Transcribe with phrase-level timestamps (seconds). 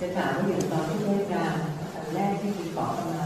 [0.00, 1.54] จะถามว่าอย่างตอนที่ได้การ
[1.94, 3.24] อันแรกที่มีขอมา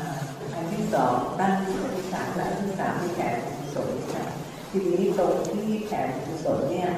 [0.54, 4.26] อันที่สองตั้งที่อธิษฐานและอันที่สามมีแผ่กุศลค่ะ
[4.70, 6.90] ทีนี้ตรงที่แผ่กุศลเนี่ย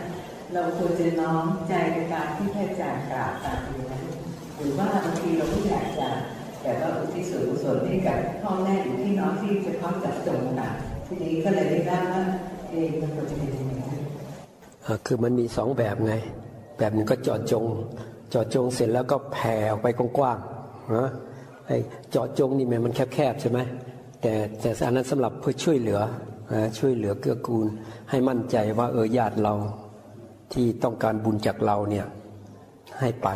[0.52, 4.00] เราควรจะน้อมใจในการที่แพระอาจายกล่าวตามนี้นะ
[4.56, 6.10] หรือว่าบางทีเราไม่อยากจะ
[6.62, 10.70] แต่ว่าอุทิศส่วนกุศลให้กับพ่อแม่หรือพี่น้องที่จะพร้อมจับจงค่ะ
[11.06, 12.24] ทีนี้ก็เลยได้ร่างว่า
[12.70, 13.74] เองมันควรจะเป็นยังไง
[15.06, 16.14] คือมันมีสองแบบไง
[16.78, 17.64] แบบหนึ่งก็จาะจง
[18.34, 21.10] จาะจงเสร็จแล้วก็แผ่ออกไปกว้างๆนะ
[21.66, 21.76] ไอ้
[22.10, 23.58] เจาะจงนี่มันแคบๆใช่ไหม
[24.20, 26.00] แต่แต่อันนั้นสำหรับเพื่อช่วยเหลือ
[26.78, 27.66] ช่วยเหลือเกื้อกูล
[28.10, 29.54] ให้มั่นใจว่าเออญาติเรา
[30.52, 32.06] ที่ต้องการบุญจากเราเนี่ย
[33.00, 33.28] ให้ไป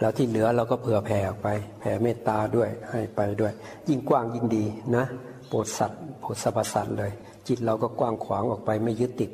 [0.00, 1.48] แล้วที่เหลือเราก็เผื่อแผ่ออกไป
[1.80, 3.52] แผ่เมตตาด้วยให้ไปด้วย
[3.88, 4.64] ยิ่งกว้างยิ่งดี
[4.96, 5.04] นะ
[5.48, 7.12] โปรดสัตว์โปรดสรรพสัตว์เลย
[7.48, 9.30] จิตเราก็กว้างขวางออกไปไม่ยึดติด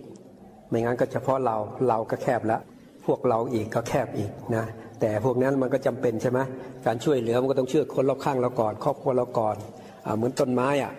[0.68, 1.56] ไม่งั้นก็เฉพาะเรา
[1.88, 2.60] เราก็แคบแล้ว
[3.06, 4.64] พวกเราอีกก็แคบอีกนะ
[5.06, 6.40] แต่พวกนั้นมันก็จำเป็นใช่ไหม
[6.86, 9.56] การช่วยเหลือมันก็ต้องช่วยคนรอบข้างเราก่อน ครอบครัวเราก่อน
[10.06, 10.92] อเหมือนต้นไม้อะ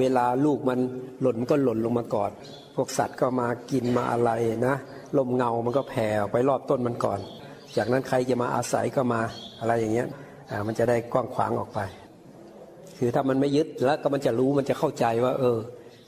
[0.00, 0.78] เวลาลูกมัน
[1.20, 2.30] หล่นมันก็หล่นลงมาก่อน
[2.76, 4.30] พวกสัตว์ก็มากินมาอะไร
[4.66, 4.74] นะ
[5.18, 7.18] ลมเงามันก็แผ่ไปรอบต้นมันก่อน
[7.76, 9.20] จากนั้นใครจะมาอาศัยก็มา
[9.60, 10.08] อะไรอย่างเงี้ย
[10.66, 11.80] มันจะได้กว้างขวางออกไป
[12.98, 15.58] คือถ้ามันไม่ยึดแล้วก็มันจะรู้มันจะเข้าใจว่า เออ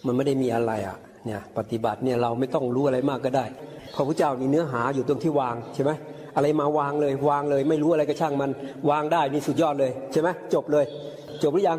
[0.06, 3.44] มันไม่ได้มีอะไรอะเนี่ยปฏิบัติเนี่ยเราไม่ต้องรู้อะไรมากก็ได้
[3.94, 5.92] พระพุทธเจ้ามีเนื้อหาอยู่ตรงที่วางใช่ไหม
[6.36, 8.50] อะไรมาวางเลย วางเลย ไม่รู้อะไรก็ช่างมัน
[8.90, 10.84] วางได้นี่สุดยอดเลยใช่ไหมจบเลย
[11.42, 11.78] จบหรือยัง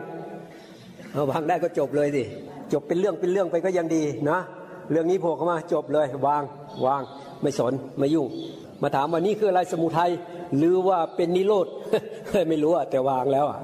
[1.20, 2.24] าวางได้ก็จบเลยสิ
[2.74, 4.40] จบเป็นเรื่องเป็นเรื่องไปก็ยังดีนะ
[4.92, 6.44] เรื่องนี้โผล่เข้ามาจบเลย วาง
[6.86, 7.02] วาง
[7.42, 8.28] ไม่สนไม่ยุ่ง
[8.82, 10.12] มาถามว่านี่คืออะไรสมุทัย
[10.58, 11.68] หรือว่าเป็นนิโรธ
[12.50, 13.60] ไม่รู้อะแต่วางแล้วอะ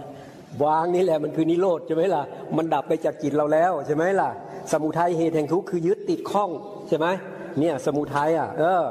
[0.66, 2.24] วางนี่แหละมันคือนิโรธใช่ไหมล่ะ
[2.58, 4.30] มันดับไปจากจิตเราแล้วใช่ไหมล่ะ
[4.72, 6.50] สมุทัยเหตุแห่งทุกข์คือยึดติดข้อง
[6.88, 7.08] ใช่ไหม
[7.60, 8.84] เนี่ย สมุทัยอะ เออ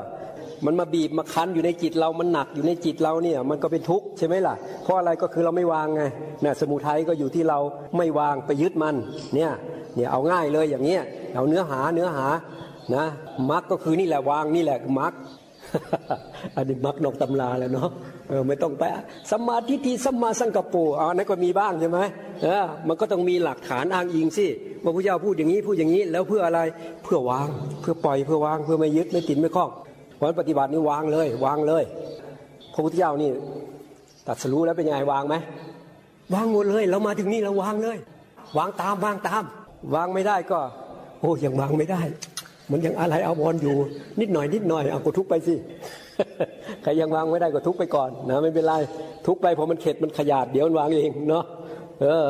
[0.65, 6.03] มันมาบีบมาคั้นอยู่ในจิตเรา มันหนักอยู่ในจิตเราเนี่ยมันก็เป็นทุกข์ใช่ไหมล่ะ เพราะอะไรก็คือเราไม่วางไง
[6.43, 7.59] เนี่ยสมุทัยก็อยู่ที่เรา
[7.97, 8.95] ไม่วางไปยึดมัน
[9.35, 9.51] เนี่ย
[9.97, 11.03] เนี่ยเอาง่ายเลยอย่างเงี้ย
[11.35, 12.27] เอาเนื้อหาเนื้อหา
[12.95, 13.07] นะ
[13.51, 15.13] มักก็คือนี่แหละวางนี่แหละมัก
[16.57, 17.91] อันนี้มักนอกตำราแล้วเนาะ
[18.29, 18.83] เออไม่ต้องไป
[19.33, 21.99] สมาธิที่สมาสังกปูอ๋อนั่นก็มีบ้างใช่ไหม
[22.43, 24.47] เออมันก็ต้องมีหลักฐานอ้างอิงสิ
[24.83, 26.61] ว่าพระเจ้าพูดอย่างนี้พูดอย่างนี้แล้วเพื่ออะไร
[27.05, 27.49] เพื่อวาง
[27.81, 29.71] เพื่อปล่อยเพื่อวางเพื่อไม่ยึดไม่ติดไม่คล้อง
[30.17, 31.85] เพราะปฏิบัตินี่วางเลยวางเลย
[32.73, 33.31] พระพุทธเจ้านี่
[34.27, 35.35] ตัดสรู้แล้วเป็นยังไงวางไหม
[36.35, 37.99] วางหมดเลย เรามาถึงนี่เราวางเลย
[38.59, 39.45] วางตามวางตาม
[39.95, 40.59] วางไม่ได้ก็
[41.21, 42.01] โอ้ยังวางไม่ได้
[42.71, 43.77] มันยังอะไรเอาบอลอยู่
[44.21, 45.55] นิดหน่อยนิดหน่อยเอาก็ทุกไปสิ
[46.83, 48.75] ใครยังวางไม่ได้ก็ทุกไปก่อนนะไม่เป็นไร
[49.27, 51.45] ทุกไปพอมันเข็ดมันขยาดเดี๋ยวมันวางเองเนาะ
[52.03, 52.27] เออ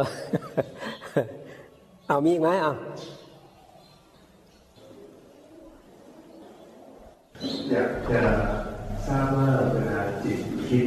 [2.09, 2.73] เอามีอีกไหมเอา
[7.71, 8.23] อยากจะ
[9.07, 10.87] ทราบว่าเวลาจิตคิด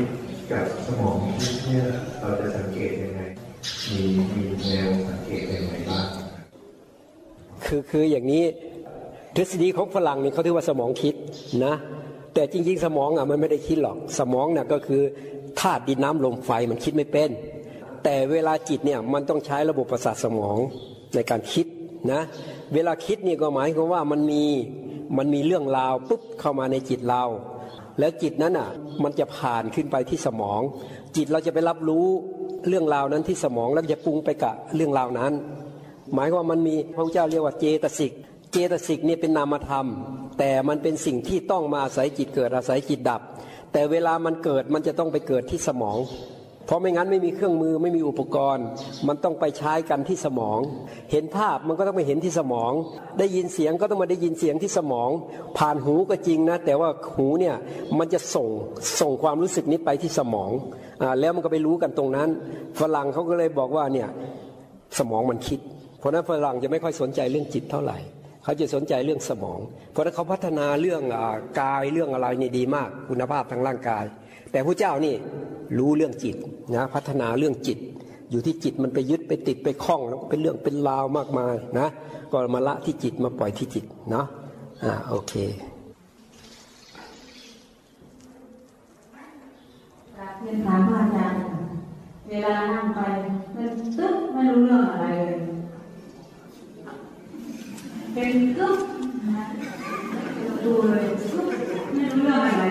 [0.51, 1.85] กับสมองคิดเนี่ย
[2.19, 3.21] เราจะสังเกตยังไง
[3.91, 4.03] มี
[4.35, 6.05] มีแนวสังเกตยังไงบ้าง
[7.65, 8.43] คือคืออย่างนี้
[9.35, 11.15] ทฤษฎีของฝรั่งนี่เขาถือว่าสมองคิด
[11.65, 11.75] นะ
[12.33, 15.01] แต่จริง ๆ สมองอะมันไม่ได้คิดหรอก สมองน่ะก็คือ
[15.59, 17.29] ธาตุดินน้ำลมไฟมันคิดไม่เป็น
[18.03, 20.57] แต่เวลาจิตเนี่ยมันต้องใช้ระบบประสาทสมอง
[21.15, 21.65] ในการคิด
[22.11, 22.21] นะ
[22.73, 24.43] เวลาคิดนี่ก็หมายความว่ามันมี
[25.17, 27.23] มันมีเรื่องราวปุ๊บเข้ามาในจิตเรา
[27.99, 28.69] แล้วจิตนั้นอะ
[29.03, 30.61] มันจะผ่านขึ้นไปที่สมอง
[31.15, 32.07] จิตเราจะไปรับรู้
[32.67, 35.33] เรื่องราวนั้นที่สมองแล้วจะปรุงไปกับเรื่องราวนั้น
[36.13, 38.11] หมายว่ามันมีพระเจ้าเรียกว่าเจตสิก
[38.51, 39.87] เจตสิกนี่เป็นนามธรรม
[40.39, 43.21] แต่มันเป็นสิ่งที่ต้องมาอาศัยจิตเกิดอาศัยจิตดับ
[43.73, 45.97] แต่เวลามันเกิดมันจะต้องไปเกิดที่สมอง
[46.69, 48.65] เพราะไม่งั้นไม่มีเครื่องมือไม่มีอุปกรณ์
[49.07, 50.59] มันต้องไปใช้กันที่สมอง
[51.11, 52.71] เห็นภาพมันก็ต้องไปเห็นที่สมอง
[53.19, 55.09] ได้ยินเสียงก็ต้องมาได้ยินเสียงที่สมอง
[55.57, 57.55] ผ่านหูก็จริงนะ แต่ว่าหูเนี่ย
[57.99, 58.47] มันจะส่ง
[59.01, 60.51] ส่งความรู้สึกนี้ไปที่สมอง
[61.01, 62.29] อ่าแล้วมันก็ไปรู้กันตรงนั้น
[62.79, 64.09] ฝรั่งเขาก็เลยบอกว่าเนี่ย
[64.97, 65.59] สมองมันคิด
[65.99, 67.97] เพราะนั้นฝรั่งจะไม่ค่อยสนใจเรื่องจิตเท่าไหร่
[68.43, 69.59] เขาจะสนใจเรื่องสมอง
[69.91, 71.01] เพราะนั้นเขาพัฒนาเรื่อง
[71.61, 74.05] กายเรื่องอะไรนี่ดีมาก คุณภาพทางร่างกาย
[74.51, 75.15] แต่พระเจ้านี่
[75.77, 76.35] รู้เรื่องจิต
[76.75, 77.77] นะพัฒนาเรื่องจิต
[78.31, 81.87] อยู่ที่จิตมันไปยึดไปติดไปคล้องแล้วเป็นเรื่องเป็นราวมากมายนะ
[82.31, 84.25] ก็มาละที่จิตมาปล่อยที่จิตเนาะ
[84.83, 85.33] อ่าโอเค
[90.41, 91.41] เรียนถามอาจารย์
[92.29, 92.99] เวลานั่งไป
[93.55, 95.37] มันตึ๊บไม่รู้เรื่องอะไรเลย
[98.13, 98.79] เป็นกึ๊บ
[100.63, 101.05] ดูเลย
[101.93, 102.63] ไม่รู้เรื่องอะไร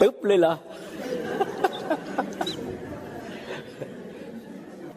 [0.00, 0.54] ตึ๊บเลยเหรอ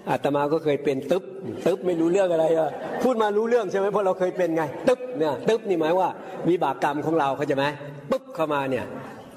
[0.09, 1.23] อาตมาก็เคยเป็นตึ๊บ
[1.65, 2.69] ตึ๊บไม่รู้เรื่องอะไรอะ
[3.03, 6.09] พูดมารู้เรื่องใช่ไหมเพราะเราเคยเป็นไง ตึ๊บเนี่ยตึ๊บนี่หมายว่า
[6.49, 7.65] วิบากกรรมของเราเขาจะไหม
[8.11, 8.85] ปึ๊บเข้ามาเนี่ย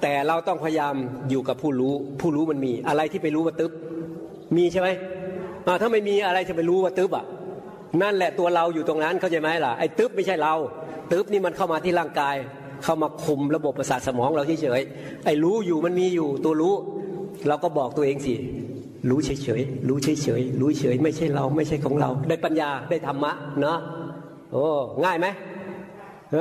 [0.02, 0.94] แต่เราต้องพยายาม
[1.31, 3.72] อยู่กับผู้รู้ ผู้รู้มันมีอะไรที่ไปรู้ว่าตึ๊บ
[4.56, 4.88] มีใช่ไหม
[5.82, 7.25] ถ้าไม่มีอะไรจะไปรู้ว่าตึ๊บอะ
[8.02, 10.54] นั่นแหละตัวเราอยู่ตรงนั้นเข้าใจไหมล่ะไอ้ตึ๊บไม่ใช่เรา
[11.12, 12.37] ตึ๊บนี่มันเข้ามาที่ร่างกาย
[12.84, 16.75] เข้ามาคุมระบบประสาทสมองเราเฉยๆไอ้รู้อยู่มันมีอยู่ตัวรู้
[17.49, 18.34] เราก็บอกตัวเองสิ
[19.11, 20.08] รู้เฉยๆรู้เฉ
[20.40, 23.78] ยๆรู้เฉย ไม่ใช่เราไม่ใช่ของเรา ได้ปัญญาได้ธรรมะเนาะ
[24.52, 24.64] โอ้
[25.05, 25.26] ง่ายไหม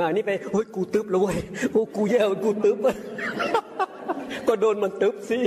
[0.06, 1.38] อันนี้ไปโอ้ยกูตึ๊บแล้วเว้ย
[1.72, 2.78] โอ้กูแย่กูตึ๊บ
[4.48, 5.38] ก็โดนมันตึ๊บสิ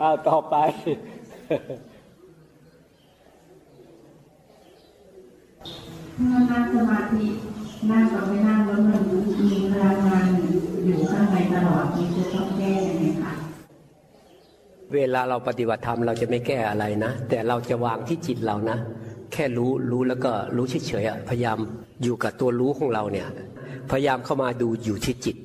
[0.00, 0.56] อาต่อไป
[6.20, 7.26] เมื่อนั่งสมาธิ
[7.90, 9.02] นั่งกับไม่นั่งแล้วมัน
[9.48, 10.26] มีพลังงาน
[10.84, 13.32] อยู่ข้างในตลอดมีจะต้องแก้ยังไงคะ
[14.94, 18.78] เวลาเราปฏิบัติธรรมเราจะไม่แก้อะไรนะ แต่เราจะวางที่จิตเรานะ
[19.32, 21.58] แค่รู้รู้แล้วก็รู้เฉยๆพยายาม
[22.02, 23.28] อยู่กับตัวรู้ของเราเนี่ย
[23.90, 25.36] พยายามเข้ามาดูอยู่ที่จิต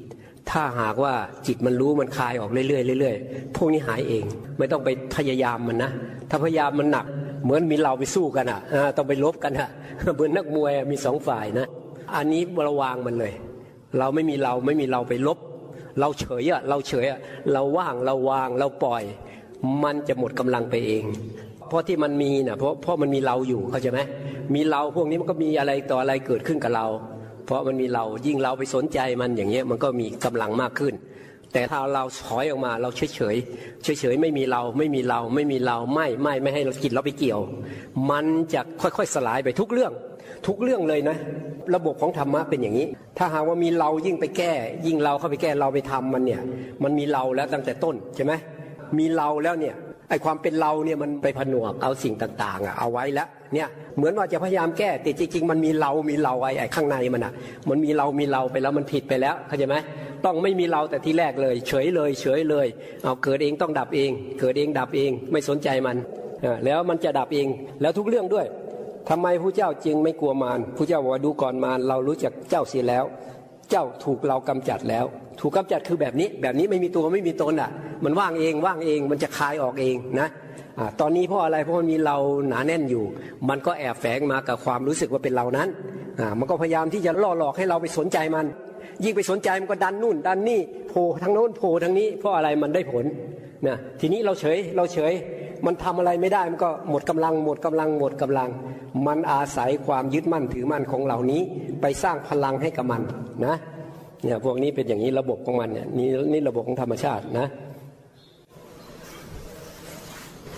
[0.52, 1.14] ถ้าหากว่า
[1.48, 4.26] จิตมันรู้มันคลายออกเรื่อยๆเรื่อยๆพวกนี้หายเอง
[4.58, 5.92] ไม่ต้องไปพยายามมันนะ
[6.30, 7.06] ถ้าพยายามมันหนัก
[7.44, 8.60] เหมือนมีเราไปสู้กันอะ
[8.98, 9.69] ต้องไปลบกันอะ
[10.16, 11.68] เหมือนนักมวยมีสองฝ่ายนะ
[12.16, 13.34] อันนี้ราวางมันเลย
[14.00, 15.38] เราไม่มีเราไม่มีเราไปลบ
[16.00, 17.19] เราเฉยอะเราเฉยอะ
[17.54, 19.04] เราว่างเราวางเราปล่อย
[19.84, 21.04] มันจะหมดกำลังไปเอง
[21.68, 24.00] เพราะที่มันมีนะเพราะเพราะมันมีเราอยู่เข้าใจไหม
[24.56, 26.88] มีเราพวกนี้มันก็มีอะไรต่ออะไรเกิดขึ้นกับเรา
[27.45, 30.94] เพราะมันมีเรายิ่งเราไปสนใจมันอย่างเงี้ยมันก็มีกำลังมากขึ้น
[31.54, 33.36] แต่ถ้าเราถอยออกมาเราเฉยเฉย
[33.84, 37.42] เฉยเฉยไม่มีเราไม่มีเราไม่มีเราไม่ไม่ไม่ให้เรากินเราไปเกี่ยว
[38.12, 39.92] มันจะค่อยๆสลายไปทุกเรื่อง
[40.48, 41.18] ทุกเรื่องเลยนะ
[41.76, 44.54] ระบบของธรรมะเป็นอย่างนี้ ถ้าหากว่ามีเรายิ่งไปแก้
[44.86, 46.42] ยิ่งเราเข้าไปแก้เราไปทำมันเนี่ย
[46.84, 48.34] มันมีเราแล้วตั้งแต่ต้นใช่ไหม
[48.98, 49.76] มีเราแล้วเนี่ย
[50.10, 53.68] ไอความเป็นเราเนี่ยมันไปผนวกเอาสิ่งต่างๆอะเอาไว้แล้วเนี่ย
[53.98, 57.34] เหมือนว่าจะพยายามแก้แต่จริงๆ มันมีเรามีเราไอไอข้างในมันอะ
[57.70, 59.76] มันมีเรามีเราไปแล้วมันผิดไปแล้วเข้าใจไหม
[60.25, 62.68] ต้องไม่มีเราแต่ที่แรกเลย เฉยเลย เฉยเลย
[63.04, 65.98] เอาเกิดเองต้องดับเอง เกิดเองดับเอง ไม่สนใจมัน
[66.66, 67.48] แล้วมันจะดับเอง
[67.81, 68.46] แล้วทุกเรื่องด้วย
[69.10, 73.04] ทำไมผู้เจ้าจึงไม่กลัวมารผู้เจ้าบอกว่าดูก่อนมารเรารู้จักเจ้าเสียแล้ว
[73.70, 75.06] เจ้าถูกเรากำจัดแล้ว
[75.42, 77.69] ถูกกำจัดคือแบบนี้ แบบนี้ไม่มีตัวไม่มีตนอะ
[78.04, 80.28] มันว่างเองว่างเองมันจะคลายออกเองนะ
[81.00, 82.18] ตอนนี้เพราะอะไรเพราะมันมีเรา
[82.48, 83.04] หนาแน่นอยู่
[83.50, 85.68] มันก็แอบแฝงมากับความรู้สึกว่าเป็นเรานั้น
[86.40, 88.46] มันก็พยายามที่จะล่อหลอกให้เราไปสนใจมัน
[89.04, 90.60] ยิ่งไปสนใจมันก็ดันนู่น ดันนี่
[90.90, 93.06] โผล่ทางโน้นโผล่ทางนี้ เพราะอะไรมันได้ผล
[93.68, 95.13] นะทีนี้เราเฉยเราเฉย
[95.66, 98.50] มันทำอะไรไม่ได้มันก็หมดกำลัง หมดกำลัง หมดกำลัง
[99.07, 101.42] มันอาศัยความยึดมั่นถือมั่นของเหล่านี้
[101.81, 103.01] ไปสร้างพลังให้กับมัน
[103.45, 103.56] นะ
[104.24, 107.48] เนี่ยพวกนี้เป็นอย่างนี้ระบบของมันเนี่ยนี่นี่ระบบของธรรมชาตินะ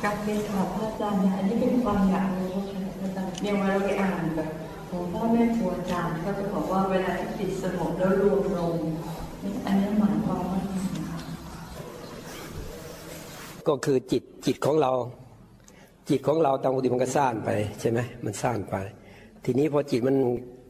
[0.03, 4.49] การเรียนถามพระอาจารย์เนี่ยอันนี้เป็นความอยากรู้ค่ะอาจารย์เนี่ยเวลาไปอ่านแบบ
[4.95, 8.75] ของพ่อแม่ครูอาจารย์ก็จะบอกว่าเวลาที่จิตสงบแล้วรวมลง
[9.65, 10.61] อันนี้หมายความว่า
[13.67, 14.91] ก็คือจิตจิตของเรา
[16.09, 17.49] จิตของเราตามปกติมันก็ซ่านไป
[17.79, 18.75] ใช่ไหมมันซ่านไป
[19.45, 20.15] ทีนี้พอจิตมัน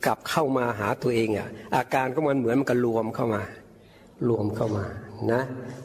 [0.05, 3.41] กลับเข้ามาหาตัวเองอะ อาการก็มันเหมือนมันก็รวมเข้ามา
[4.29, 4.85] รวมเข้ามา
[5.31, 5.41] นะ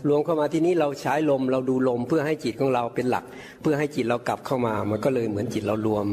[0.09, 3.25] รวมเข้ามาทีนี้เราใช้ลมเราดูลมเพื่อให้จิตของเราเป็นหลัก
[3.61, 6.07] เพื่อให้จิตเรากลับเข้ามา มันก็เลยเหมือนจิตเรารวม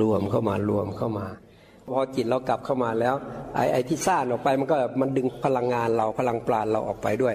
[0.00, 1.26] รวมเข้ามารวมเข้ามา
[1.88, 3.14] พอจิตเรากลับเข้ามาแล้ว
[3.54, 7.34] ไอ้ไอ้ที่ซ่านออกไปมันก็มันดึงพลังงานเราพลังปราณเราออกไปด้วย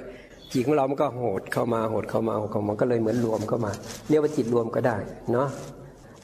[0.51, 3.71] จิตของเรามันก็โหดเข้ามาโหดเข้ามาโหดเข้ามาก็เลยเหมือนรวมเข้ามา
[4.09, 4.97] เรียกว่าจิตรวมก็ได้
[5.31, 5.47] เนาะ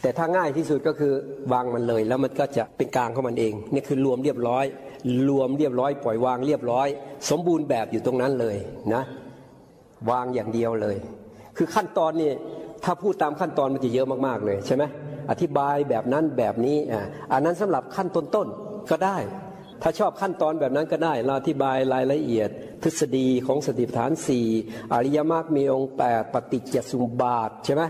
[0.02, 1.14] แต่ถ้าง่ายที่สุดก็คือ
[1.54, 4.66] วางมันเลย แล้วมันก็จะเป็นกลางของมันเองนี่คือรวมเรียบร้อย
[5.30, 6.88] รวมเรียบร้อย ปล่อยวางเรียบร้อย
[7.30, 8.58] สมบูรณ์แบบอยู่ตรงนั้นเลย
[8.94, 9.04] นะ
[10.10, 10.96] วางอย่างเดียวเลย
[11.58, 12.32] คือขั้นตอนนี่
[12.84, 14.84] ถ้าพูดตามขั้นตอนมันจะเยอะมากๆเลยใช่ไหม
[15.32, 17.02] อธิบายแบบนั้นแบบนี้อ่า
[17.34, 19.18] อันนั้นสำหรับขั้นต้นๆก็ได้
[19.82, 22.50] ถ้าชอบขั้นตอนแบบนั้นก็ได้ เราอธิบายรายละเอียด
[22.84, 24.48] ทฤษฎีของสติปัฏฐานสี่
[24.94, 27.84] อริยมรรคมีองค์แปดปฏิจจสมุปบาทใช่ไหม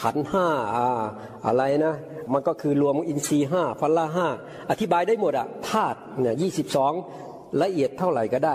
[0.00, 0.46] ขันห้า
[1.46, 1.94] อะไรนะ
[2.32, 4.28] มันก็คือรวมอินทรีห้าพละห้า
[4.70, 6.92] อธิบายได้หมดอะธาตุเนี่ยยี่สิบสอง
[7.62, 8.54] ละเอียดเท่าไหร่ก็ได้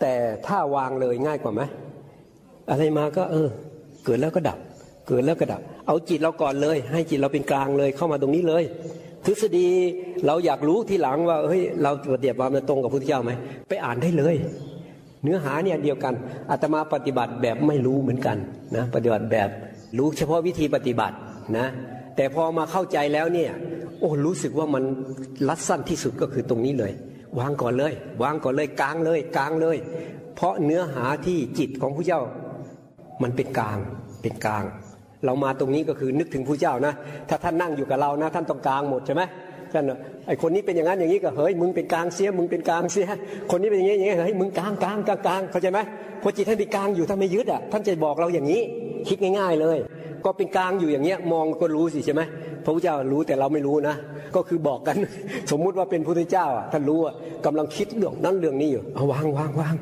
[0.00, 0.14] แต่
[0.46, 1.62] ถ้าวางเลยง่ายกว่าไหม
[2.70, 3.48] อะไรมาก็เออ
[4.04, 4.58] เกิดแล้วก็ดับ
[5.08, 8.64] เกิดแล้วก็ดับ เอาจิตเราก่อนเลย ให้จิตเราเป็นกลางเลยเข้ามาตรงนี้เลย
[9.24, 9.68] ทฤษฎี
[10.26, 13.32] เราอยากรู้ทีหลังว่าเฮ้ยเราปฏิบัติมันตรงกับพระพุทธเจ้าไหม
[13.68, 14.36] ไปอ่านได้เลย
[15.22, 16.14] เนื้อหาเนี่ยเดียวกัน
[16.50, 18.36] อาตมาปฏิบัติแบบไม่รู้เหมือนกัน
[18.76, 19.48] นะปฏิบัติแบบ
[19.98, 21.16] รู้เฉพาะวิธีปฏิบัติ
[21.58, 21.66] นะ
[22.16, 23.50] แต่พอมาเข้าใจแล้วเนี่ย
[24.00, 24.84] โอ้รู้สึกว่ามัน
[25.48, 26.92] รัดสั้นที่สุดก็คือตรงนี้เลย
[27.38, 29.76] วางก่อนเลย วางก่อนเลยกลางเลยกลางเลย
[30.36, 32.22] เพราะเนื้อหาที่จิตของผู้เจ้า
[33.22, 33.78] มันเป็นกลาง
[34.22, 34.64] เป็นกลาง
[35.26, 36.92] เรามาตรงนี้ก็คือนึกถึงผู้เจ้านะ
[37.28, 39.22] ถ้าท่านนั่งอยู่กับเรานะ ท่านต้องกลางหมดใช่ไหม
[39.72, 39.84] ท่าน
[40.26, 43.06] ไอคนนี้เป็นอย่างนั้นอย่างนี้ก็เฮ้ยมึงเป็นกลางเสียมึงเป็นกลางเสีย
[43.50, 45.80] คนนี้เป็นอย่างนี้อย่างนี้เฮ้ยมึงกลางกลางกลางกลางเข้าใจไหม
[46.22, 48.60] พอจิตท่านเป็นกลางอยู่ท่านไม่ยึดอะท่านจะบอกเราอย่างนี้
[49.08, 49.78] คิดง่าย ๆเลย
[50.24, 52.22] ก็เป็นกลางอยู่อย่างเงี้ยมองก็รู้สิใช่ไหม
[52.66, 53.96] พระพุทธเจ้ารู้แต่เราไม่รู้นะ
[54.36, 54.96] ก็คือบอกกัน
[55.50, 57.14] สมมุติว่าเป็นพระพุทธเจ้าอะท่านรู้อะ
[57.46, 59.74] กำลังคิดเรื่องนั้นเรื่องนี้อยู่เอาวางวางวาง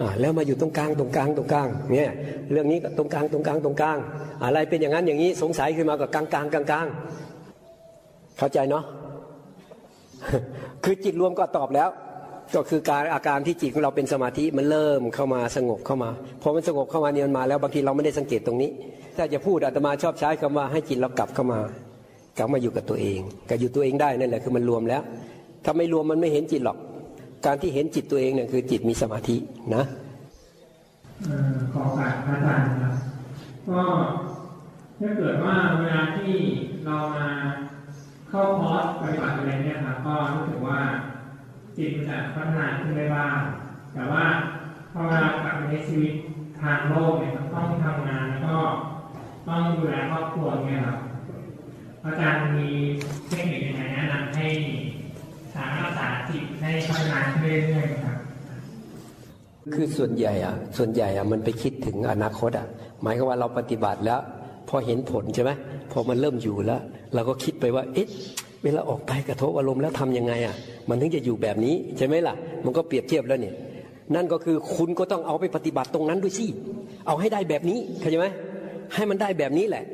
[0.00, 2.10] อ่าแล้วมาอยู่ตรงกลางตรงกลางตรงกลางเนี่ย
[2.52, 3.98] เรื่องนี้ก็ตรงกลางตรงกลางตรงกลาง
[4.44, 6.86] อะไรเป็นอย่างนั้นอย่างนี้สงสัยขึ้นมาก็กลางกลางกลางกลาง
[8.38, 8.84] เข้าใจเนาะ
[10.84, 11.88] คือจิตรวมก็ตอบแล้ว
[12.54, 16.10] ก็คือการอาการที่จิตของเราเป็นสมาธิมันเริ่มเข้ามาสงบเข้ามา
[16.42, 18.70] พอมันสงบเข้ามาเนี่ยมันมาแล้วบางทีเราไม่ได้สังเกตตรงนี้
[19.16, 21.60] ถ้าจะพูดอาตมาชอบใช้คำว่าให้จิตเรากลับเข้ามา
[22.38, 25.02] กลับมาอยู่กับตัวเองกับอยู่ตัวเองได้นั่นแหละคือมันรวมแล้ว
[25.64, 26.78] ถ้าไม่รวมมันไม่เห็นจิตหรอก
[27.46, 29.36] การที่เห็นจิตตัวเองเนี่ยคือจิตมีสมาธิ
[29.74, 29.84] นะ
[31.72, 32.94] ขอการพระอาจารย์ครับ
[33.68, 33.82] ก็
[35.00, 36.34] ถ้าเกิดว่าเวลาที่
[36.86, 37.28] เรามา
[38.28, 40.78] เข้าคอร์สปฏิบัติอะไรเนี่ยครับก็รู้สึกว่า
[41.76, 43.38] จิตมันจะพัฒนาขึ้นได้บ้าง
[43.94, 44.24] แต่ว่า
[44.92, 46.12] พอเวลากลับมาในชีวิต
[46.60, 48.56] ทางโลกเนี่ยมันต้องทำงานแล้วก็
[49.48, 50.98] ต้องดูแลครอบครัวเนี่ยครับ
[52.04, 52.68] อาจารย์มี
[53.28, 54.48] เทคนิคยังไงแนะนำให้
[55.54, 58.16] สามารถรักษาจิตให้พัฒนาขึ้นเรื่อยๆไหมครับ
[59.74, 62.66] คือส่วนใหญ่อะส่วนใหญ่อะมันไปคิดถึงอนาคตอะ
[63.02, 64.20] หมายความว่าเราปฏิบัติแล้ว
[64.68, 65.50] พอเห็นผลใช่ไหม
[65.92, 66.80] พอมันเริ่มอยู่แล้ว
[67.14, 68.08] เราก็คิดไปว่า เอ๊ะ
[68.62, 70.54] เวลาออกไปกระทบอารมณ์แล้วทำยังไงอะ
[70.88, 73.54] มันถึงจะอยู่แบบนี้ใช่ไหมล่ะ มันก็เปรียบเทียบแล้วเนี่ย
[74.14, 76.46] นั่นก็คือคุณก็ต้องเอาไปปฏิบัติตรงนั้นด้วยสิ
[77.06, 78.26] เอาให้ได้แบบนี้เข้าใจไหม
[78.94, 79.84] ให้มันได้แบบนี้แหละ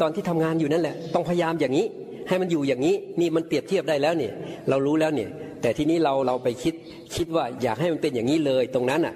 [0.00, 1.86] ตอนที่ทำงานอยู่นั่นแหละ ต้องพยายามอย่างนี้
[2.28, 4.32] ให้มันอยู่อย่างนี้นี่มันเปรียบเทียบได้แล้วเนี่ย
[4.68, 5.30] เรารู้แล้วเนี่ย
[5.62, 6.74] แต่ที่นี้เราเราไปคิด
[7.14, 9.14] คิดว่าอยากให้มันเป็นอย่างนี้เลย ตรงนั้นอะ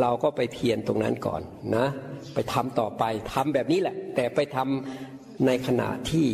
[0.00, 1.40] เราก็ไปเพียรตรงนั้นก่อน
[1.76, 1.86] นะ
[2.34, 6.26] ไปทำต่อไปทำแบบนี้แหละ แต่ไปทำในขณะที่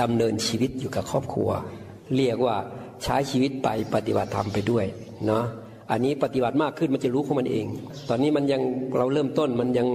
[0.00, 1.50] ดำเนินชีวิตอยู่กับครอบครัว
[2.16, 2.56] เรียกว่า
[3.04, 4.84] ใช้ชีวิตไปปฏิบัติธรรมไปด้วย
[5.26, 5.44] เนาะ
[5.90, 7.66] อันนี้ปฏิบัติมากขึ้นมันจะรู้ของมันเอง
[8.08, 8.62] ตอนนี้มันยัง
[8.98, 9.88] เราเริ่มต้นมันยัง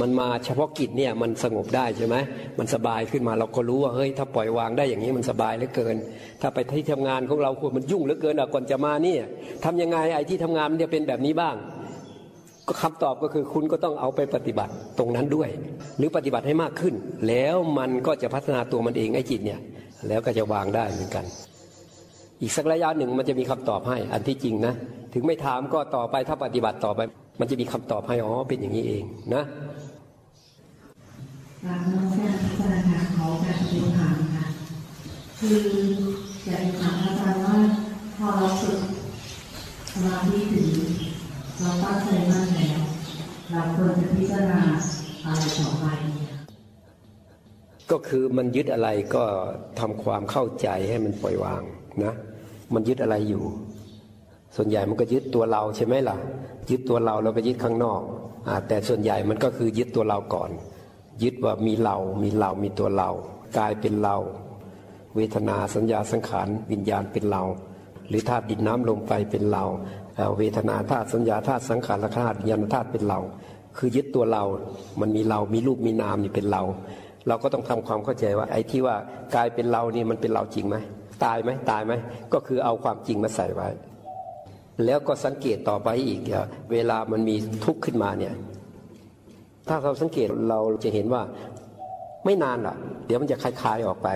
[0.00, 2.16] มันมาเฉพาะกิจเนี่ยมันสงบได้ใช่ไหม
[2.58, 5.96] มันสบายขึ้นมาเราก็รู้ว่าเฮ้ยถ้าปล่อยวางได้อย่างนี้มันสบายเหลือเกิน
[6.40, 9.22] ถ้าไปที่ทำงานของเราควรมันยุ่งเหลือเกินอะก่อนจะมาเนี่ย
[9.64, 11.56] ทำยังไงไอ้ที่ทำงานมันจะเป็นแบบนี้บ้าง
[12.68, 15.48] ก็คำตอบก็คือคุณก็ต้องเอาไปปฏิบัติตรงนั้นด้วย
[15.98, 16.94] หรือปฏิบัติให้มากขึ้น
[17.28, 19.60] แล้วมันก็จะพัฒนาตัวมันเองไอ้จิตเนี่ย
[20.08, 21.24] แล้วก็จะวางได้เหมือนกัน
[22.42, 24.74] อีกสักระยะหนึ่งมันจะมีคำตอบให้ อันที่จริงนะ
[25.14, 27.00] ถึงไม่ถามก็ต่อไปถ้าปฏิบัติต่อไป
[27.40, 29.02] มันจะมีคำตอบให้อ๋อเป็นอย่างนี้เอง
[29.34, 29.44] นะ
[31.64, 34.46] กราบนมัสการพระอาจารย์ค่ะขอการปฏิบัติธรรมค่ะ
[35.38, 35.58] คือ
[36.44, 37.56] อยากจะถามพระอาจารย์ว่า
[38.16, 38.80] พอเราฝึก
[39.92, 40.68] สมาธิถึง
[41.60, 42.80] เราตั้งใจมั่นแล้ว
[43.50, 44.62] เราควรจะพิจารณา
[45.24, 45.86] อะไรต่อไป
[47.90, 49.24] ก็คือมันยึดอะไรก็
[49.80, 51.62] ทำความเข้าใจให้มันปล่อยวาง
[52.04, 52.14] นะ
[52.74, 53.42] มันยึดอะไรอยู่
[54.56, 56.16] ส่วนใหญ่มันก็ยึดตัวเราใช่ไหมล่ะ
[56.70, 58.00] ยึดตัวเราแล้วก็ยึดข้างนอก
[58.48, 60.50] อแต่ส่วนใหญ่มันก็คือยึดตัวเราก่อน
[61.22, 63.10] ยึดว่ามีเรา มีเรา มีตัวเรา
[63.58, 64.16] กายเป็นเรา
[65.16, 67.42] เวทนาสัญญาสังขารวิญญาณเป็นเรา
[68.08, 69.64] หรือธาตุดินน้ำลมไฟเป็นเรา
[70.38, 73.20] เวทนาธาตุสัญญาธาตุสังขารธาตุวิญญาณธาตุเป็นเรา
[73.76, 74.44] คือยึดตัวเรา
[75.00, 76.62] มันมีเรา มีรูป มีนามนี่เป็นเรา
[77.28, 78.96] เราก็ต้องทำความเข้าใจว่าไอ้ที่ว่า
[79.34, 80.76] กายเป็นเรานี่มันเป็นเราจริงไหม
[81.24, 81.92] ตายไหมตายไหม
[82.32, 83.68] ก็คือเอาความจริงมาใส่ไว้
[84.84, 86.20] แล้วก็สังเกตต่อไปอีก
[86.72, 88.34] เวลามันมีทุกข์ขึ้นมาเนี่ย
[89.68, 91.22] ถ้าเราสังเกตเราจะเห็นว่า
[92.24, 92.76] ไม่นานหรอก
[93.06, 94.08] เดี๋ยวมันจะคลายๆออกไป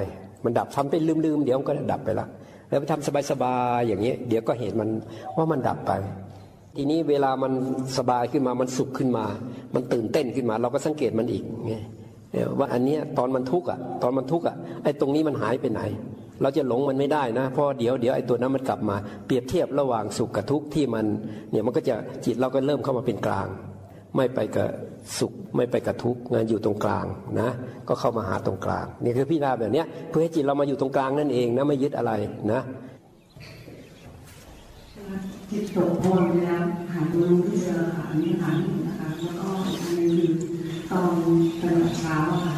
[0.45, 2.27] มันดับทำเป็นลืมๆเดี๋ยวมันก็ดับไปละ
[2.69, 4.89] แล้วไปทำสบายๆอย่างนี้ เดี๋ยวก็เห็นมัน
[5.37, 5.93] ว่ามันดับไป
[6.77, 7.53] ทีนี้เวลามัน
[7.99, 9.25] สบายขึ้นมามันสุขขึ้นมา
[9.75, 11.75] มันตื่นเต้นขึ้นมา เราก็สังเกตมันอีกไง
[12.59, 15.83] ว่าอันเนี้ยตอนมันทุกข์อะ ตอนมันทุกข์อะไอ้ตรงนี้มันหายไปไหน
[16.43, 21.05] เราจะหลงมันไม่ได้นะเพราะเดี๋ยวเดี๋ยวไอ้ตัวนั้นมันกลับมา เปรียบเทียบระหว่างสุขกับทุกข์ที่มัน
[21.51, 23.49] เนี่ยมันก็จะจิตเราก็เริ่มเข้ามาเป็นกลาง
[24.17, 24.69] ไม่ไปกับ
[25.19, 27.07] สุขไม่ไปกับทุกข์งานอยู่ตรงกลาง
[27.41, 27.51] นะ
[27.89, 32.13] ก็เข้ามาหาตรงกลางนี่คือพี่นาแบบนี้เพื่อให้จิตเรามาอยู่ตรงกลางนั่นเองนะไม่ยึดอะไร
[32.53, 32.61] นะ
[35.51, 36.59] จิตตกบนเวลา
[36.93, 40.31] หาดูรู้ที่เจอค่ะอันนี้หาหนึ่งนะคะแล้วก็อีกอันหนึงคือ
[40.91, 41.15] ตอน
[41.61, 42.55] ตอนเช้าค่ะ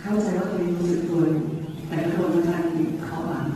[0.00, 1.44] เข้าใจว่าตัวเองรู้สึกตัวอยู่
[1.92, 3.46] แต่ก็โดนอาจารย์บีบเขาหลัง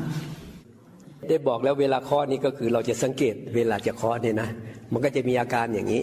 [1.29, 4.49] ได้บอกแล้วเวลาเคาะนี่ก็คือเราจะสังเกตเวลาจะเคาะเนี่ยนะ
[4.93, 6.03] มันก็จะมีอาการอย่างนี้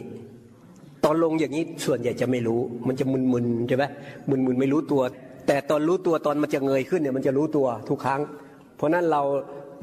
[1.04, 3.86] ตอนลงอย่างนี้ส่วนใหญ่จะไม่รู้ มันจะมึนๆใช่ไหม
[4.30, 5.02] มึนๆไม่รู้ตัว
[5.48, 8.22] แต่ตอนรู้ตัวตอนมันจะเงยขึ้นเนี่ยมันจะรู้ตัวทุกครั้ง
[8.78, 9.22] เพราะนั้นเรา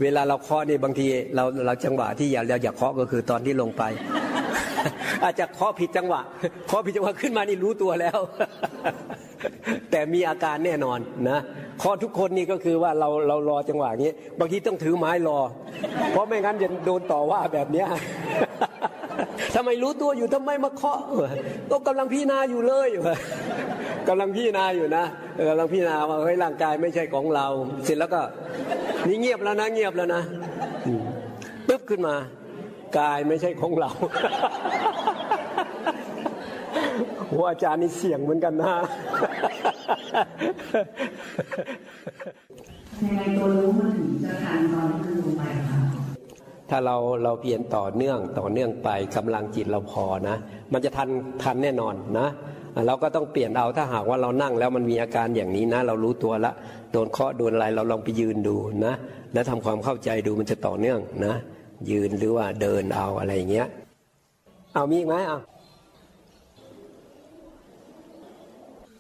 [0.03, 3.83] เวลาเราเคาะเนี่ยบางทีเราเราจังหวะที่อยากเราอยากเคาะก็คือตอนที่ลงไป
[5.25, 6.21] อาจจะเคาะผิดจังหวะ
[6.69, 8.19] เคาะผิดจังหวะขึ้นมานี่รู้ตัวแล้ว
[9.91, 10.99] แต่มีอาการแน่นอน
[11.31, 11.39] นะ
[11.79, 15.39] เคาะทุกคนนี่ก็คือว่าเราเรารอจังหวะนี้บางทีต้องถือไม้รอ
[16.11, 17.87] เพราะไม่งั้นจะโดนต่อว่าแบบเนี้ย
[19.55, 20.99] ทำไมรู้ตัวอยู่ทำไมมาเคาะ
[21.71, 22.89] ก็กำลังพิจารณาอยู่เลย
[24.09, 25.05] กำลังพิจารณาอยู่นะ
[25.49, 27.47] กำลังพิจารณาว่าเฮ้ยร่างกายไม่ใช่ของเรา
[27.85, 28.21] เสร็จแล้วก็
[29.07, 30.23] นี่เงียบแล้วนะ เงียบแล้วนะ
[31.69, 32.15] ปึ๊บขึ้นมา
[32.99, 33.91] กายไม่ใช่ของเรา
[37.29, 38.75] โอ้อาจารย์นี่เสี่ยงเหมือนกันนะ
[43.03, 45.81] ยังไงตัวรู้มันถึงจะทันตอนที่มันลงไปคะ
[46.71, 50.37] ถ้าเราเราเพียรต่อเนื่องต่อเนื่องไปกำลังจิตเราพอนะ
[50.73, 51.09] มันจะทัน
[51.43, 52.29] ทันแน่นอนนะ
[52.87, 56.53] เราก็ต้องเปลี่ยนเอาถ้าหากว่าเรานั่งแล้วมันมีอาการอย่างนี้นะ เรารู้ตัวละ
[56.93, 58.57] โดนเคาะโดนอะไรเราลองไปยืนดู
[58.87, 58.95] นะ
[59.35, 61.35] แล้วทำความเข้าใจดูมันจะต่อเนื่องนะ
[61.91, 63.69] ยืนหรือว่าเดินเอาอะไรอย่างเงี้ย
[64.75, 65.39] เอามีอีกไหมเอา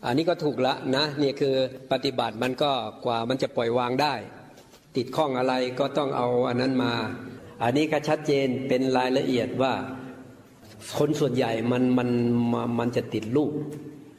[0.06, 1.54] อันนี้ก็ถูกละนะนี่คือ
[1.92, 2.72] ปฏิบัติมันก็
[3.04, 4.14] กว่ามันจะปล่อยวางได้
[4.96, 6.92] ติดข้องอะไรก็ต้องเอาอันนั้นมา
[7.62, 9.72] อันนี้ก็ชัดเจนเป็นรายละเอียดว่า
[10.98, 12.10] คนส่วนใหญ่มันมัน
[12.78, 13.52] มันจะติดรูป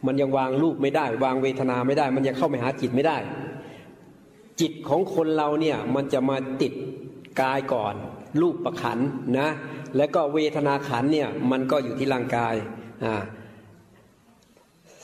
[0.05, 3.17] มันยังวางรูปไม่ได้ วางเวทนาไม่ได้ มันยังเข้าไปหาจิตไม่ได้
[4.61, 6.73] จิตของคนเราเนี่ยมันจะมาติด
[7.41, 7.95] กายก่อน
[8.39, 8.99] รูปประขัน
[9.39, 9.49] นะ
[9.97, 12.55] แล้วก็เวทนาขันเนี่ยมันก็อยู่ที่ร่างกาย
[13.03, 13.15] อ่า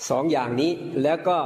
[0.09, 0.71] สองอย่างนี้
[1.03, 1.37] แล้วก็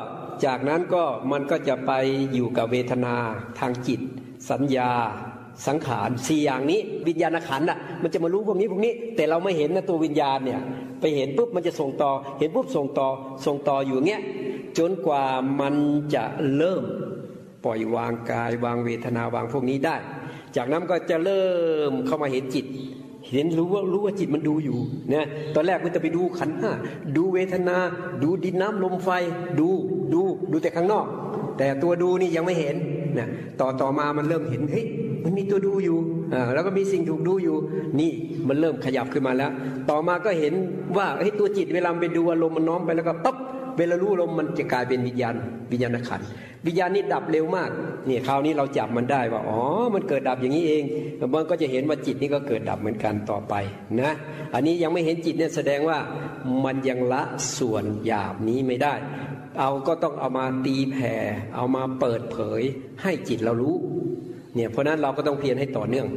[0.46, 1.92] จากนั้นก็มันก็จะไป
[2.34, 3.16] อยู่กับเวทนา
[3.60, 4.00] ทางจิต
[4.50, 4.92] สัญญา
[5.68, 10.62] สังขารสี่อย่างนี้ วิญญาณขันอะมันจะมารู้พวกนี้พวกนี้ แต่เราไม่เห็นนะตัววิญญาณเนี่ย
[11.00, 13.08] ไปเห็นปุ๊บมันจะส่งต่อ เห็นปุ๊บส่งต่อ
[13.46, 14.22] ส่งต่ออยู่เงี้ย
[14.78, 15.24] จนกว่า
[15.60, 15.76] มัน
[16.16, 16.24] จะ
[16.56, 16.84] เริ่ม
[17.66, 19.96] ปล่อยวางกายวางเวทนาวางพวกนี้ได้
[20.56, 21.46] จากนั้นก็จะเริ่
[21.90, 22.66] มเข้ามาเห็นจิต
[23.32, 24.78] เห็นรู้ว่ารู้ว่าจิตมันดูอยู่
[25.14, 26.72] นะตอนแรกมันจะไปดูขันห้า
[27.18, 27.78] ดูเวทนา
[28.24, 29.10] ดูดินน้ำลมไฟ
[29.60, 29.68] ดู
[30.14, 31.06] ดูดูแต่ข้างนอก
[31.58, 32.76] แต่ตัวดูนี่ยังไม่เห็น
[33.18, 33.28] นะ
[33.60, 34.86] ต่อต่อมามันเริ่มเห็นเฮ้ย
[35.24, 35.98] มันมีตัวดูอยู่
[36.34, 37.58] อ่าแล้วก็มีสิ่งถูกดูอยู่
[38.00, 38.12] นี่
[38.48, 39.52] มันเริ่มขยับขึ้นมาแล้ว
[39.90, 40.54] ต่อมาก็เห็น
[40.98, 43.36] ว่าเฮ้ยตัวจิตเวลาไปดูอารมณ์มันน้อมไปแล้วก็ปั๊บ
[43.78, 45.36] เวลารู้ลมมันจะกลายเป็นวิญญาณ
[45.72, 46.22] วิญญาณขัน
[46.66, 47.70] วิญญาณนี้ดับเร็วมาก
[48.10, 49.60] นี่คราวนี้เราจับมันได้ว่าอ๋อ
[49.94, 50.84] มันเกิดดับอย่างนี้เอง
[51.34, 53.54] มันก็จะเห็นว่าจิตนี้ก็เกิดดับเหมือนกันต่อไป
[54.02, 54.12] นะ
[54.54, 55.98] อันนี้ยังไม่เห็นจิตเนี่ยแสดงว่า
[56.66, 57.24] มันยังละ
[57.58, 58.94] ส่วนหยาบนี้ไม่ได้
[59.60, 61.16] เอาก็ต้องเอามาตีแผ่
[61.56, 62.62] เอามาเปิดเผย
[63.02, 63.76] ให้จิตเรารู้
[64.56, 66.08] เนี่ยเพราะนั้นเราก็ต้องเพียรให้ต่อเนื่อง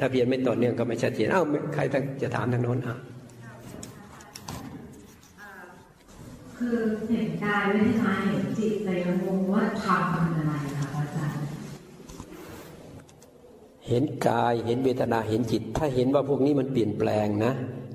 [0.00, 1.82] ถ้าเพียรไม่ต่อเนื่องก็ไม่ชัดเจนอ้าวใคร
[2.22, 2.96] จะถามทางโน้นอะ
[6.58, 6.78] คือ
[7.10, 11.42] เห็นกายไม่ใช่เห็นจิตแต่ยังงงว่าทำเป็นอะไรคะอาจารย์
[13.88, 17.52] เห็นกายเห็นเวทนาเห็นจิต ถ้าเห็นว่าพวกนี้มันเปลี่ยนแปลงนะ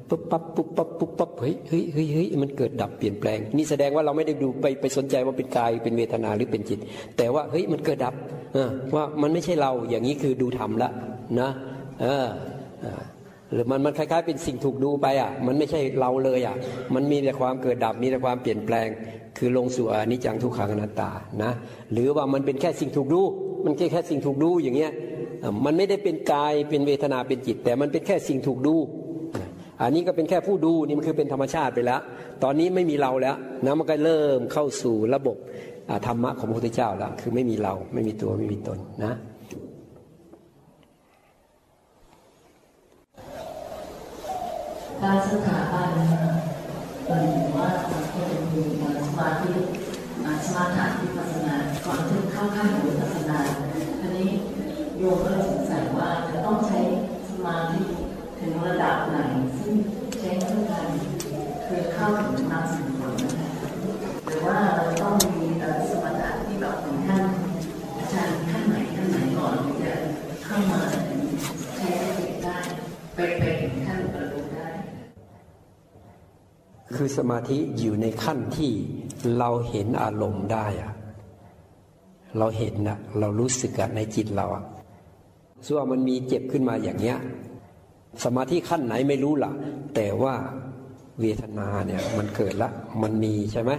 [0.09, 6.79] ปุ๊บปั๊บปุ๊บปั๊บปุ๊บปั๊บเฮ้ยเฮ้ยเฮ้ยเฮ้ยมันเกิดดับเปลี่ยนแปลง นี่แสดงว่าเราไม่ได้ดูไปไปสนใจว่าเป็นกายเป็นเวทนาหรือเป็นจิต
[7.17, 8.13] แต่ว่าเฮ้ยมันเกิดดับ
[8.95, 10.89] ว่ามันไม่ใช่เราอย่างนี้คือดูธรรมละ
[11.39, 11.49] นะ
[12.01, 12.27] เออ
[13.53, 16.55] หรือมันมันคล้ายๆ เป็นสิ่งถูกดูไปอะ มันไม่ใช่เราเลยอะ
[16.95, 18.87] มันมีแต่ความเกิดดับมีแต่ความเปลี่ยนแปลง
[19.37, 21.11] คือลงสู่อนิจจังทุกขังอนัตตา
[21.43, 21.51] นะ
[21.91, 23.21] หรือว่ามันเป็นแค่สิ่งถูกดู
[23.65, 24.91] มันแค่แค่สิ่งถูกดูอย่างเงี้ย
[25.65, 28.75] มันไม่ได้เป็นกายเป็นเวทนาเป็นจิต แต่มันเป็นแค่สิ่งถูกดู
[29.81, 32.01] อันนี้ก็เป็นแค่ผู้ดูนี่มันคือเป็นธรรมชาติไปแล้ว
[32.43, 33.35] ตอนนี้ไม่มีเราแล้ว
[33.65, 35.37] นะมันก็เริ่มเข้าสู่ระบบ
[36.07, 39.13] ธรรมะของพระพุทธเจ้าแล้วคือไม่มีเราไม่มีตัวไม่มีตนนะ
[45.11, 45.89] ถ้าสถาบัน
[47.05, 47.69] เป็นว่า
[48.13, 48.63] คนมี
[49.07, 49.53] สมาธิ
[50.45, 53.39] สมาธิวิปัสสนาก่อนที่เข้าขั้นของวิปัสสนา
[54.01, 54.29] อันนี้
[54.97, 56.79] โยมก็เลยสงสัยว่าจะต้องใช้
[57.29, 57.81] สมาธิ
[58.39, 59.17] ถึงระดับไหน
[59.59, 59.75] ซึ่ง
[60.19, 60.87] ใช้เพื่อการ
[61.65, 63.49] คือเข้าถึงมาสิ่งผลนะคะ
[64.25, 65.47] หรือว่าเราต้องมี
[65.91, 67.23] สมาธิที่แบบถึงขั้น
[67.97, 69.93] อาจารย์ขั้นไหนขั้นไหนก่อนที่จะ
[70.43, 70.81] เข้ามา
[71.75, 71.87] ใช้
[72.43, 72.57] ได้
[73.15, 74.69] ไปไปถึงขั้นบรรลุได้
[76.99, 78.71] คือสมาธิอยู่ในขั้นที่
[79.37, 80.93] เราเห็นอารมณ์ได้อะ
[82.37, 84.63] เราเห็นนะเรารู้สึกในจิตเราอะ
[85.65, 87.17] ส่วนมันมีเจ็บขึ้นมาอย่างเนี้ย
[88.23, 89.51] สมาธิขั้นไหนไม่รู้ล่ะ
[89.95, 90.33] แต่ว่า
[91.21, 92.69] เวทนาเนี่ยมันเกิดละ
[93.03, 93.71] มันมีใช่ไหม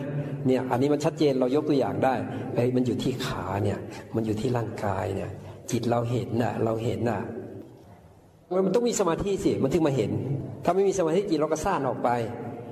[0.46, 2.14] เนี่ยอันนี้มันชัดเจนเรายกตัวอย่างได้
[2.54, 3.78] ไอ้มันอยู่ที่ขาเนี่ย
[4.14, 5.30] มันอยู่ที่ร่างกายเนี่ย
[5.70, 7.20] จิตเราเห็นน่ะ เราเห็นน่ะ
[8.66, 10.10] มันต้องมีสมาธิสิมันถึงมาเห็น
[10.64, 12.10] ถ้าไม่มีสมาธิจิตเราก็ซ่านออกไป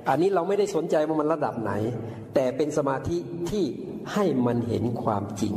[0.09, 1.71] อันนี้เราไม่ได้สนใจว่ามันระดับไหน
[2.35, 3.17] แต่เป็นสมาธิ
[3.49, 3.65] ที่
[4.13, 5.55] ให้มันเห็นความจริง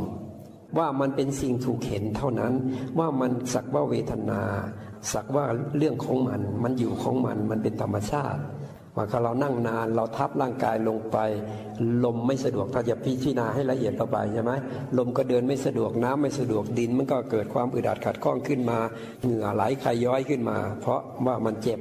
[0.77, 2.53] ว่ามันเป็นสิ่งถูกเห็นเท่านั้น
[2.99, 4.41] ว่ามันสักว่าเวทนา
[5.13, 5.45] สักว่า
[5.77, 8.41] เรื่องของมัน มันอยู่ของมันมันเป็นธรรมชาติ
[8.95, 11.17] ว่าถ้าเรานั่งนานเราทับร่างกายลงไป
[12.05, 14.51] ลมไม่สะดวกถ้าจะพิจารณาให้ละเอียดเข้าไปใช่ไหม
[14.97, 18.79] ลมก็เดินไม่สะดวกน้ำไม่สะดวกดิน มันก็เกิดความอึดอัดขัดข้องขึ้นมา
[19.23, 21.79] เหงื่อไหลคายย้อยขึ้นมา เพราะว่ามันเจ็บ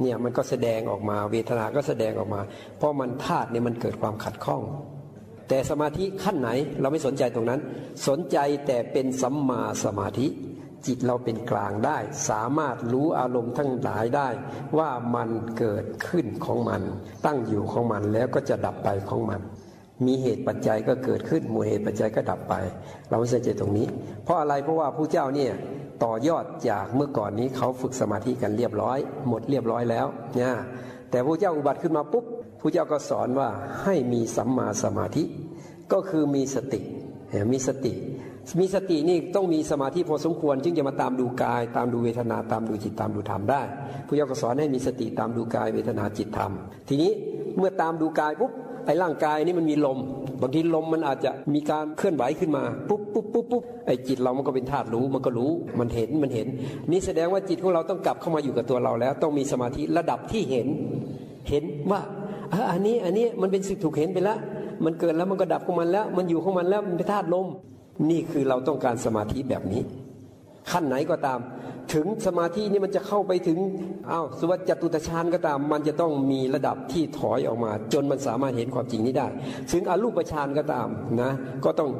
[0.00, 2.40] เนี่ยมันก็แสดงออกมาเวทนาก็แสดงออกมา
[2.78, 4.62] เพราะมันธาตุเนี่ยมันเกิดความขัดข้อง
[5.48, 7.60] แต่สมาธิขั้นไหนเราไม่สนใจตรงนั้น
[8.08, 10.26] สนใจแต่เป็นสัมมาสมาธิ
[10.86, 14.28] จิตเราเป็นกลางได้ สามารถรู้อารมณ์ทั้งหลายได้
[14.78, 16.82] ว่ามันเกิดขึ้นของมัน
[17.26, 19.40] ตั้งอยู่ของมันแล้วก็จะดับไปของมัน
[20.06, 22.54] มีเหตุปัจจัยก็เกิดขึ้นมูเหตุปัจจัยก็ดับไป
[23.08, 23.86] เราไม่ส่ใจตรงนี้
[24.24, 25.52] เพราะอะไรเพราะว่าผู้เจ้าเนี่ย
[26.04, 30.54] ต่อยอดจากเมื่อก่อนนี้เขาฝึกสมาธิกันเรียบร้อย หมดเรียบร้อยแล้วเนี่ย
[31.10, 32.24] แต่ผู้เจ้าอุบัติขึ้นมาปุ๊บ
[32.60, 33.48] ผู้เจ้าก็สอนว่า
[33.82, 35.24] ให้มีสัมมาสมาธิ
[35.92, 36.80] ก็คือมีสติ
[37.52, 37.94] มีสติ
[38.60, 43.62] มีสตินี่ต้องมีสมาธิพอสมควร จึงจะมาตามดูกาย ตามดูเวทนาตามดูจิตตามดูธรรมได้
[44.06, 46.52] ผู้ยาก็สอนให้มีสติตามดูกายเวทนาจิตธรรม
[46.88, 47.10] ทีนี้
[47.56, 48.52] เมื่อตามดูกายปุ๊บ
[48.86, 49.98] ไอ้ร่างกายนี่มันมีลม
[50.40, 56.46] บางทีลมมันอาจจะมีการเคลื่อนไหวขึ้นมาปุ๊บปุ๊บปุ๊บปุ๊บไอ้จิตเรามันก็เป็นธาตุรู้มันก็รู้มันเห็นมันเห็น
[56.90, 60.68] นี่แสดงว่าจิตของเราต้องกลับเข้ามาอยู่กับตัวเราแล้ว ต้องมีสมาธิระดับที่เห็น
[61.48, 62.00] เห็นว่า
[62.70, 64.38] อันนี้อันนี้มันเป็นสิ่งถูกเห็นไปแล้ว
[64.84, 67.46] มันเกิดแล้วมันก็ดับของมันแล้ว มันอยู่ของมันแล้วมันเป็นธาตุลม
[68.10, 69.82] นี่คือเราต้องการสมาธิแบบนี้
[70.70, 71.38] ขั้นไหนก็ตาม
[71.94, 73.58] ถึงสมาธินี่มันจะเข้าไปถึง
[74.10, 79.26] อา้าวสุวัจตุตฌานก็ตาม มันจะต้องมีระดับที่ถอยออกมา จนมันสามารถเห็นความจริงนี้ได้
[79.72, 80.88] ถึงอรูปฌานก็ตาม
[81.22, 81.30] นะ
[81.64, 81.90] ก็ต้อง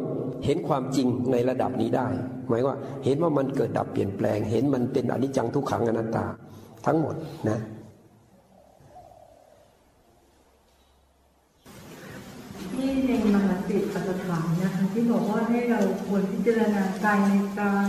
[0.44, 2.08] เห็นความจริงในระดับนี้ได้
[2.48, 6.24] หมายว่าเห็นว่ามันเกิดดับเปลี่ยนแปลง เห็นมันเป็นอนิจจังทุกขังอนัตตา
[6.86, 7.14] ทั้งหมด
[7.50, 7.58] นะ
[12.74, 17.88] ที่ในมหาสิทธิปัฏฐานนะคะที่บอกว่าให้เราควรพิจารณากายในกาย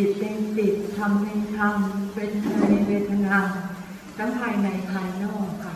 [0.00, 1.74] จิตเป็นจิตธรรมเป็นธรรม
[2.14, 2.30] เป็น
[2.68, 3.38] ในเวทนา
[4.16, 5.74] ทั้งภายในภายนอกค่ะ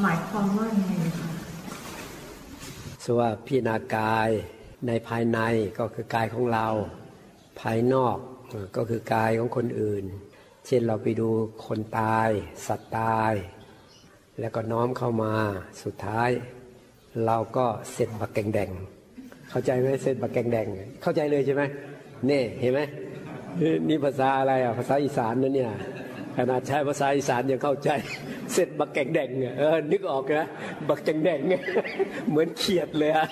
[0.00, 1.28] หมายความว่าไงคะ
[3.04, 4.30] สว่าพิณากาย
[4.86, 5.40] ในภายใน
[5.78, 6.66] ก็คือกายของเรา
[7.60, 8.16] ภายนอก
[8.76, 10.04] ก็คือกายของคนอื่น
[10.66, 11.28] เช่นเราไปดู
[11.66, 12.28] คนตาย
[12.66, 13.32] สัตว์ตาย
[14.40, 15.34] แล้วก็น้อมเข้ามา
[15.82, 16.30] สุดท้าย
[17.26, 18.70] เราก็เสร็จบักแกงแดง
[19.50, 20.66] เข้าใจไหมเสร็จบักแกงแดง
[21.02, 21.62] เข้าใจเลยใช่ไหม
[22.30, 22.82] นี่เห็นไหม
[23.88, 25.72] นี่ภาษาอะไรอะภาษาอีสานนั่นเนี่ย
[26.36, 27.90] ขนาดใช้ภาษาอีสานยังเข้าใจ
[28.52, 30.48] เสร็จบักแกงแดงเออนึกออกนะ
[30.88, 31.38] บักแกงแดง
[32.28, 33.26] เหมือนเขียดเลยอะ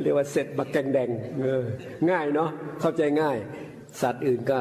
[0.00, 1.08] เรียกว่าเสร็จบักแกงแดง
[1.42, 1.64] เออ
[2.10, 3.36] ง่ายเนาะเข้าใจง่าย
[4.00, 4.58] สัตว์อื่นก็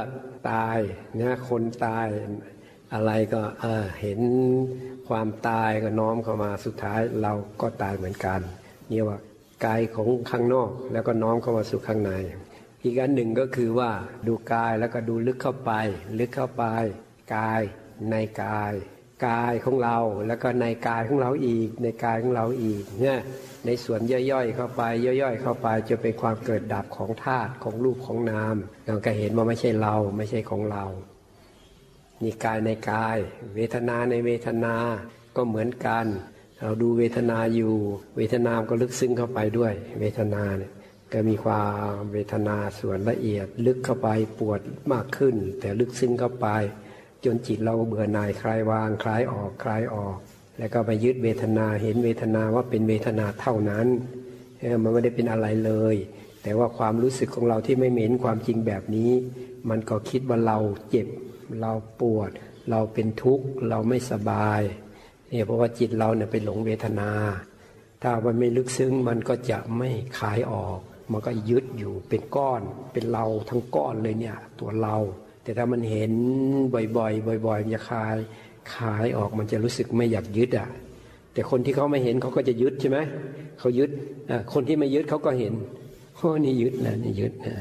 [0.51, 0.79] ตาย
[1.21, 2.07] นะคนตาย
[2.93, 4.19] อะไรก็เออเห็น
[5.07, 8.39] ความตายก็น้อมเข้ามาสุดท้ายเราก็ตายเหมือนกัน
[8.89, 9.17] เนี่ว่า
[9.65, 12.11] กายของข้างนอกแล้วก็น้อมเข้ามาสู่ข้างใน
[12.87, 13.91] อีกอันหนึ่งก็คือว่า
[14.27, 15.71] ดูกายแล้วก็ดูลึกเข้าไป
[16.19, 16.63] ลึกเข้าไป
[17.35, 17.61] กาย
[18.11, 18.73] ในกาย
[19.27, 19.97] กายของเรา
[20.27, 23.19] แล้วก็ในกายของเราอีก ในกายของเราอีกเนี่ย
[23.65, 30.85] ในส่วนย่อยๆเข้าไป ย่อยๆ เข้าไปจะเป็นความเกิดดับของธาตุของรูปของนามเราก็เห็นว่าไม่ใช่เราไม่ใช่ของเรา
[32.23, 33.17] นี่กายในกาย
[33.55, 34.75] เวทนาในเวทนา
[35.35, 36.05] ก็เหมือนกัน
[36.61, 37.73] เราดูเวทนาอยู่
[38.17, 40.71] เวทนามก็ลึกซึ้งเข้าไปด้วย เวทนาเนี่ย
[41.13, 46.47] ก็มีความเวทนาส่วนละเอียด ลึกเข้าไปปวดมากขึ้น แต่ลึกซึ้งเข้าไป
[47.25, 50.17] จนจิตเราเบื่อหน่ายคลายวางคลายออกคลายออก
[50.57, 53.87] แล้วก็ไปยึดเวทนาเห็นเวทนาว่าเป็นเวทนาเท่านั้น
[54.83, 55.95] มันไม่ได้เป็นอะไรเลย
[56.43, 59.11] แต่ว่าความรู้สึกของเราที่ไม่เห็นความจริงแบบนี้
[59.69, 60.57] มันก็คิดว่าเรา
[60.89, 61.07] เจ็บ
[61.61, 62.31] เราปวด
[62.69, 64.61] เราเป็นทุกข์เราไม่สบาย
[65.29, 67.11] เนี่ยเพราะว่าจิตเราเนี่ยไปหลงเวทนา
[68.01, 69.89] ถ้ามันไม่ลึกซึ้งมันก็จะไม่
[70.19, 70.79] ขายออก
[71.11, 72.61] มันก็ยึดอยู่เป็นก้อน
[72.93, 74.95] เป็นเราทั้งก้อนเลยเนี่ยตัวเรา
[75.43, 76.11] แต่ถ้ามันเห็น
[76.73, 78.15] บ่อยๆ บ่อยๆมันจะคลาย
[78.73, 80.69] ขายออกมันจะรู้สึกไม่อยากยึดอะ
[81.33, 82.97] แต่คนที่เขาไม่เห็นเขาก็จะยึดใช่ไหม
[83.59, 83.89] เขายึด
[84.53, 85.53] คนที่ไม่ยึดเขาก็เห็น
[86.15, 87.55] โอ้นี่ยึดนะนี่ยึดนะ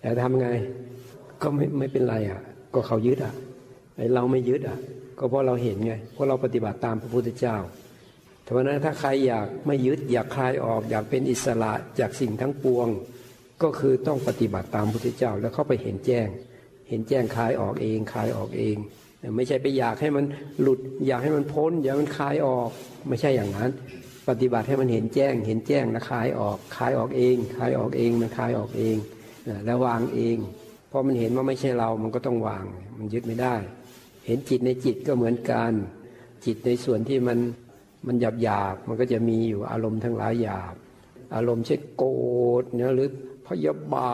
[0.00, 0.48] แต่ทำไง
[1.42, 2.40] ก็ไม่ไม่เป็นไรอะ
[2.74, 3.34] ก็เขายึดอะ
[3.96, 4.78] ไอเราไม่ยึดอะ
[5.18, 7.56] ก็เพราะเราเห็นไงเพราะเราปฏิบัติตามพระพุทธเจ้า
[8.46, 12.88] แต่ว่านั้นถ้าใครอยากไม่ยึดอยากคลายออกอยากเป็นอิสระจากสิ่งทั้งปวง
[13.62, 16.28] ก็คือต้องปฏิบัติตามพระพุทธเจ้าแล้วเข้าไปเห็นแจ้ง
[16.88, 18.76] เห็นแจ้งคลายออกเองคลายออกเอง
[19.36, 20.24] ไม่ใช่ไปอยากให้มัน
[20.60, 22.70] หลุด อยากให้มันพ้น อยากมันคลายออก
[23.08, 23.70] ไม่ใช่อย่างนั้น
[24.28, 28.96] ปฏิบัติให้มันเห็นแจ้ง เห็นแจ้งแล้วคลายออกคลายออกเองคลายออกเองมันคลายออกเอง
[29.64, 30.36] แล้ววางเอง
[30.90, 32.64] พอมันเห็นว่าไม่ใช่เรา มันก็ต้องวาง
[32.98, 33.54] มันยึดไม่ได้
[34.26, 35.72] เห็นจิตในจิตก็เหมือนกัน
[36.44, 37.38] จิตในส่วนที่มัน
[38.06, 40.74] มันหยาบหยาบมันก็จะมีอยู่อารมณ์ทั้งหลายหยาบ
[41.34, 42.12] อารมณ์เช่นโกร
[42.62, 43.10] ธเนี่ยหรือ
[43.46, 44.12] พยาบา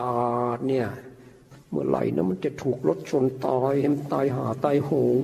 [0.55, 0.87] ทเนี่ย
[1.69, 5.21] เมื่อไหร่นะมันจะถูกรถชนตายให้มันตายหาตายโหง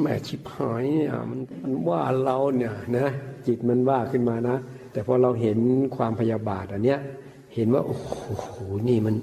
[0.00, 3.08] แม่ชิบหายเนี่ยมันมันว่าเราเนี่ยนะ
[3.46, 4.56] จิตมันว่าขึ้นมานะ
[4.92, 5.58] แต่พอเราเห็น
[5.96, 7.00] ความพยาบาทอันเนี้ย
[7.54, 8.46] เห็นว่าโอ้โห
[8.88, 9.14] นี่มัน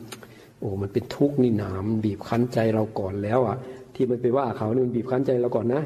[0.59, 3.57] โอ้มันเป็นทุกข์นี่หนามบีบคั้นใจเราก่อนแล้วอะ
[3.95, 5.83] ที่มันไปว่าเขานี่มันบีบคั้นใจเราก่อนนะ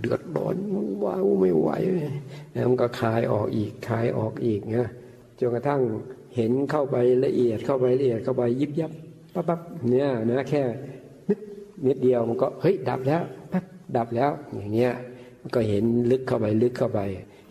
[0.00, 1.68] เดือดร้อนมันว้าวไม่ไหว
[2.52, 4.90] แล้วมันก็คลายออกอีกคลายออกอีกนะ
[5.38, 5.80] จนกระทั่ง
[6.36, 8.92] เห็นเข้าไปละเอียดเข้าไปละเอียดเข้าไปยิบยับ
[9.34, 10.62] ปั๊บปั๊บเนี่ยนะแค่
[11.28, 11.40] นึก
[11.86, 13.22] นิดเดียวมันก็เฮ้ยดับแล้ว
[13.52, 13.64] ปั๊บ
[13.96, 14.92] ดับแล้วอย่างเงี้ย
[15.40, 17.00] มันก็เห็นลึกเข้าไปลึกเข้าไป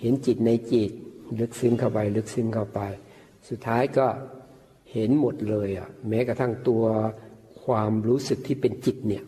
[0.02, 0.91] เห็นจิตในจิต
[1.39, 2.80] ลึกซึ้งเข้าไปลึกซึ้งเข้าไป
[3.50, 4.08] สุดท้ายก็
[4.93, 6.84] เห็นหมดเลยอะแม้กระทั่งตัว
[7.63, 9.24] ความรู้สึกที่เป็นจิตเนี่ย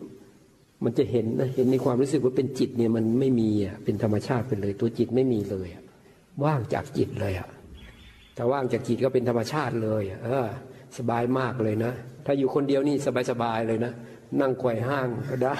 [0.84, 5.68] มันจะเห็นนะเห็นในความรู้สึกว่าเป็นจิตเนี่ยมันไม่มีอะเป็นธรรมชาติไปเลย ตัวจิตไม่มีเลย
[6.44, 7.48] ว่างจากจิตเลยอะ
[8.36, 10.46] ถ้าว่างจากจิตก็เป็นธรรมชาติเลยเออ
[10.98, 11.92] สบายมากเลยนะ
[12.26, 12.96] ถ้าอยู่คนเดียวนี่
[13.30, 13.92] สบายๆเลยนะ
[14.40, 15.56] นั่งไขว่ห้างก็ได้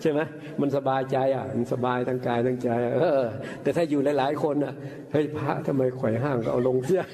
[0.00, 0.20] ใช่ไหม
[0.60, 3.22] มันสบายใจอะ มันสบายทั้งกายทั้งใจ เออ
[3.62, 4.74] แต่ถ้าอยู่หลาย ๆ คนอะ
[5.12, 7.04] เฮ้ยพระทำไมไขว่ห้างก็เอาลงเสีย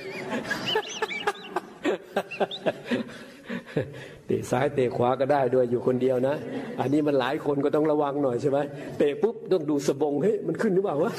[4.28, 6.34] เตะซ้ายเตะขวาก็ได้ด้วยอยู่คนเดียวนะ
[6.80, 8.58] อันนี้มันหลายคนก็ต้องระวังหน่อยใช่ไหม
[8.98, 11.12] เตะปุ๊บต้องดูสบงเฮ้ยมันขึ้นหรือเปล่าวะ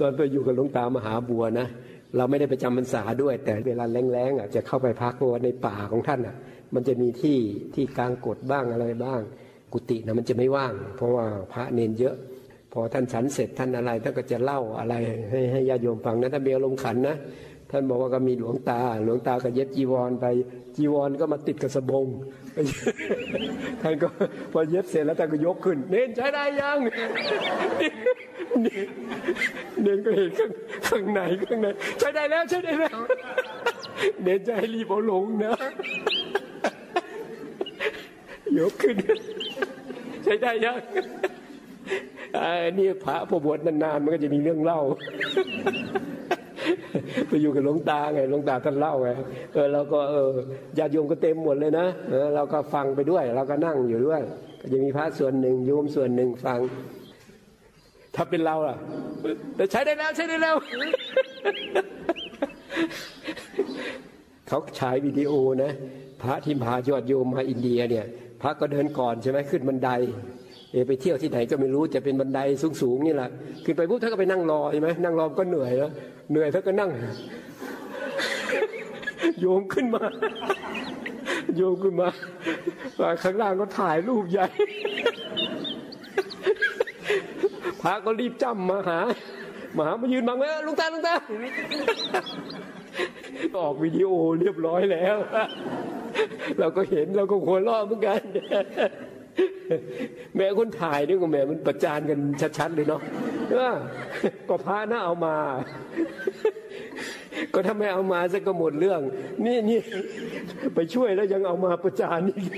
[0.00, 1.66] ตอนไปอยู่กับหลวงตามหาบัวนะ
[2.16, 6.36] เราไม่ได้ไปจำพรรษาด้วย แต่เวลาแรงๆอะจะเข้าไปพักเพราะว่าในป่าของท่านอะ
[6.74, 7.38] มันจะมีที่
[7.74, 9.20] ที่กลางกดบ้างอะไรบ้าง
[9.72, 12.16] กุฏินะมันจะไม่ว่าง เพราะว่าพระเนนเยอะ
[12.72, 14.94] พอท่านฉันเสร็จท่านอะไรท่านก็จะเล่าอะไร
[15.30, 17.16] ให้ให้ญาติโยมฟังนะท่าเบียลมขันนะ
[17.70, 20.26] ท่านบอกว่าก็มีหลวงตา หลวงตาก็เย็บจีวรไป
[20.76, 22.06] จีวรก็มาติดกับสบง
[23.82, 24.08] ท่านก็
[24.52, 26.78] พอเย็บเสร็จแล้วท่านก็ยกขึ้น เน้นใช้ได้ยัง
[29.82, 30.50] เน้นก็เห็นข้าง
[30.88, 31.66] ข้างในข้างใน
[31.98, 32.98] ใช้ได้แล้วใช้ได้แล้ว
[34.22, 35.54] เน้นจะให้รีบเอาลงนะ
[38.58, 38.96] ยกขึ้น
[40.24, 40.80] ใช้ได้ยัง
[42.36, 44.80] อ่านี่พระพบวชนานๆมันก็จะมีเรื่องเล่า
[47.28, 49.08] ไปอยู่กับหลวงตาไงหลวงตาท่านเล่าไง
[49.52, 50.30] เออเราก็เออ
[50.78, 54.20] ญาติโยมก็เต็มหมดเลยนะเออเราก็ฟังไปด้วย เราก็นั่งอยู่ด้วย
[54.60, 56.60] ก็จะมีพระส่วนหนึ่งโยมส่วนหนึ่งฟัง
[58.14, 58.76] ถ้าเป็นเราล่ะ
[59.56, 60.56] แต่ใช้ได้แล้วใช้ได้แล้ว
[64.48, 65.72] เขาฉายวิดีโอนะ
[66.22, 68.06] พระที่พายอดโยมมาอินเดียเนี่ย
[68.42, 69.90] พระก็เดินก่อนใช่ไหมขึ้นบันได
[70.72, 72.40] เอไปเที่ยวที่ไหนก็ไม่รู้จะเป็นบันได
[72.82, 73.28] สูงๆนี่แหละ
[73.64, 75.90] ขึ้นไปปุ๊บท่านก็ไปนั่งรอใช่ไหมนั่งรอก็เหนื่อยแล้ว
[76.30, 76.90] เหนื่อยท่านก็นั่ง
[79.40, 80.02] โยมขึ้นมา
[81.56, 82.08] โยมขึ้นมา
[83.22, 84.46] ข้างล่างก็ถ่ายรูปใหญ่
[87.82, 88.98] พระก็รีบจ้ำมาหา
[89.76, 91.14] มาหามายืนบังไว้ลุงตาลุงตา
[93.58, 95.16] ออกวิดีโอเรียบร้อยแล้ว
[96.58, 98.22] เราก็เห็นเราก็หัวเราะเหมือนกัน
[100.36, 102.18] แม่คนถ่ายนี่ก็แม่มันประจานกัน
[102.58, 103.00] ชัดๆเลยเนาะ
[103.50, 103.74] เออ
[104.48, 105.36] ก็พระน่าเอามา
[107.54, 109.00] ก็ถ้าไม่เอามาซะก็หมดเรื่อง
[109.44, 109.80] นี่นี่
[110.74, 112.52] ไปช่วยแล้วยังเอามาประจานอีก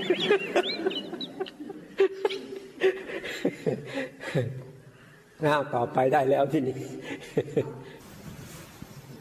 [5.45, 6.75] อ้าวต่อไปได้แล้วที่นี่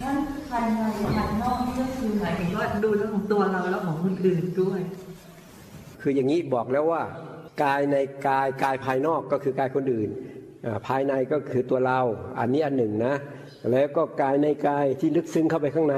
[0.02, 0.16] ท่าน
[0.50, 0.80] ภายใน
[1.16, 4.80] ภายนอกนี่ก็คือหมายถึงว่าดูเรื่องของตัวเราแล้วของคนอื่นด้วย
[6.00, 7.02] คืออย่างนี้บอกแล้วว่า
[7.62, 10.10] กายในกายกายภายนอกก็คือกายคนอื่น
[10.86, 12.00] ภายในก็คือตัวเรา
[12.38, 13.14] อันนี้อันหนึ่งนะ
[13.70, 15.96] แล้วก็กายในกายที่ลึกซึ้งเข้าไปข้างใน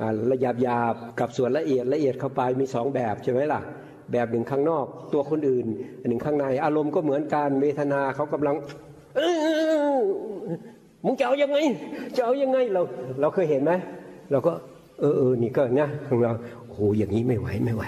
[0.00, 3.60] อ่าละยาบหยาบกับส่วนละเอียดละเอียดเข้าไปมีสองแบบใช่ไหมล่ะ
[4.12, 5.66] แบบหนึ่งข้างนอก ตัวคนอื่น
[6.00, 8.56] อันหนึ่งข้างใน อารมณ์ก็เหมือนกันเวทนาเขากำลัง
[11.04, 11.58] มึงจะเอายังไง
[12.16, 12.82] จะเอายังไงเรา
[13.20, 13.72] เราเคยเห็นไหม
[14.30, 14.52] เราก็
[15.00, 16.32] เออเออนี่ก็นะของเรา
[16.66, 17.84] โอ้โหอย่างนี้ไม่ไหวไม่ไหว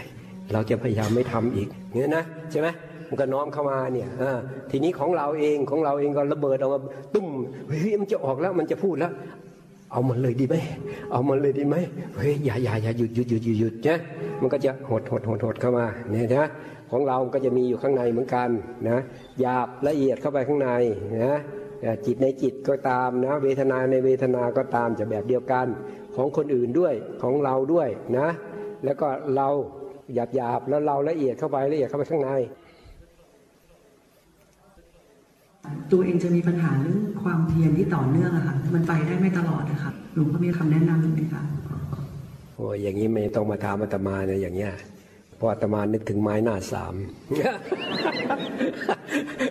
[0.53, 2.69] เราจะพยายามไม่ทำอีกเงี้ยนะใช่ไหม
[3.09, 4.39] มันก็น้อมเข้ามาเนี่ยอ่า
[4.71, 6.81] ทีนี้ของเราเองของเราเองก็ระเบิดออกมา
[7.15, 7.27] ตุ้ม
[7.67, 9.13] เฮ้ยมันจะออกแล้วมันจะพูดแล้ว
[9.93, 10.57] เอามันเลยดีไหม
[11.13, 11.77] เอามันเลยดีไหม
[12.17, 13.99] เฮ้ยอย่าอย่าอย่าหยุดหยุดหยุดหยุดหยุดนะ
[14.41, 16.47] มันก็จะหดหดหดหดเข้ามาเนี่ยนะ
[16.91, 18.49] ของเราก็จะมีอยู่ข้างในเหมือนกัน
[18.89, 18.99] นะ
[19.41, 20.71] หยาบละเอียดเข้าไปข้างใน
[21.21, 21.35] นะ
[22.07, 25.67] จิตในจิตก็ตามนะ เวทนาในเวทนาก็ตามจะแบบเดียวกัน
[26.17, 27.89] ของคนอื่นด้วยของเราด้วย
[28.19, 28.29] นะ
[28.85, 29.49] แล้วก็เรา
[30.15, 32.31] หยาบหยาบแล้วเราละเอียดเข้าไปละเอียดเข้าไปข้างใน
[35.93, 41.43] ตัวเองจะมีปัญหาเรื่องความเพียรที่ต่อเนื่องอะค่ะ มันไปได้ไม่ตลอดนะคะหลวงพ่อมีคำแนะนำไหมคะ
[42.57, 44.73] โอ้ยอย่างนี้ไม่ต้องมาถามอาตมาเนะอย่างเงี้ย
[45.39, 46.95] พราะอาตมานึกถึงไม้หน้าสาม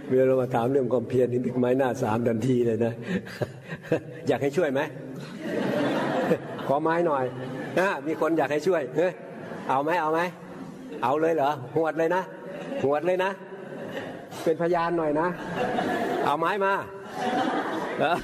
[0.07, 2.93] เวลาเรามาถามเรื่องความเพียรนึกถึงไม้หน้าสามทันทีเลยนะ
[4.27, 4.81] อยากให้ช่วยไหม
[6.67, 7.23] ขอไม้หน่อย
[7.79, 9.11] นะมีคนอยากให้ช่วยเฮ้ย
[9.69, 10.19] เอาไหมเอาไหม
[11.03, 12.21] เอาเลยเหรอหวดเลยนะ
[12.83, 13.31] หวดเลยนะ
[14.43, 15.27] เป็นพยานหน่อยนะ
[16.25, 16.73] เอาไม้มา
[17.99, 18.17] เออ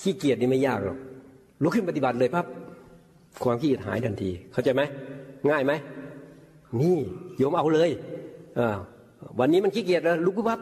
[0.00, 0.98] ขี้เกียจนี่ไม่ยากหรอก
[1.62, 2.46] ลุกขึ้นปฏิบัติเลยปั๊บ
[3.42, 4.82] ความขี้เกียจหายทันที เข้าใจไหม
[5.50, 5.72] ง่ายไหม
[6.80, 6.98] นี่
[7.36, 7.90] โยมเอาเลย
[9.38, 10.60] วันนี้มันขี้เกียจแล้วลุกปั๊บ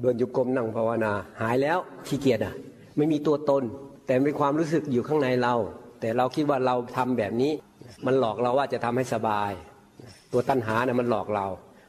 [0.00, 2.54] เดินจุกรมนั่งภาวนา หายแล้วขี้เกียจอะ
[2.96, 3.62] ไม่มีตัวตน
[4.06, 5.54] แต่มีความรู้สึกอยู่ข้างในเรา
[6.04, 7.52] แต่เราคิดว่าเราทำแบบนี้
[8.06, 9.52] มันหลอกเราว่าจะทำให้สบาย
[10.32, 11.46] ตัวตัณหาเนี่ยมันหลอกเรา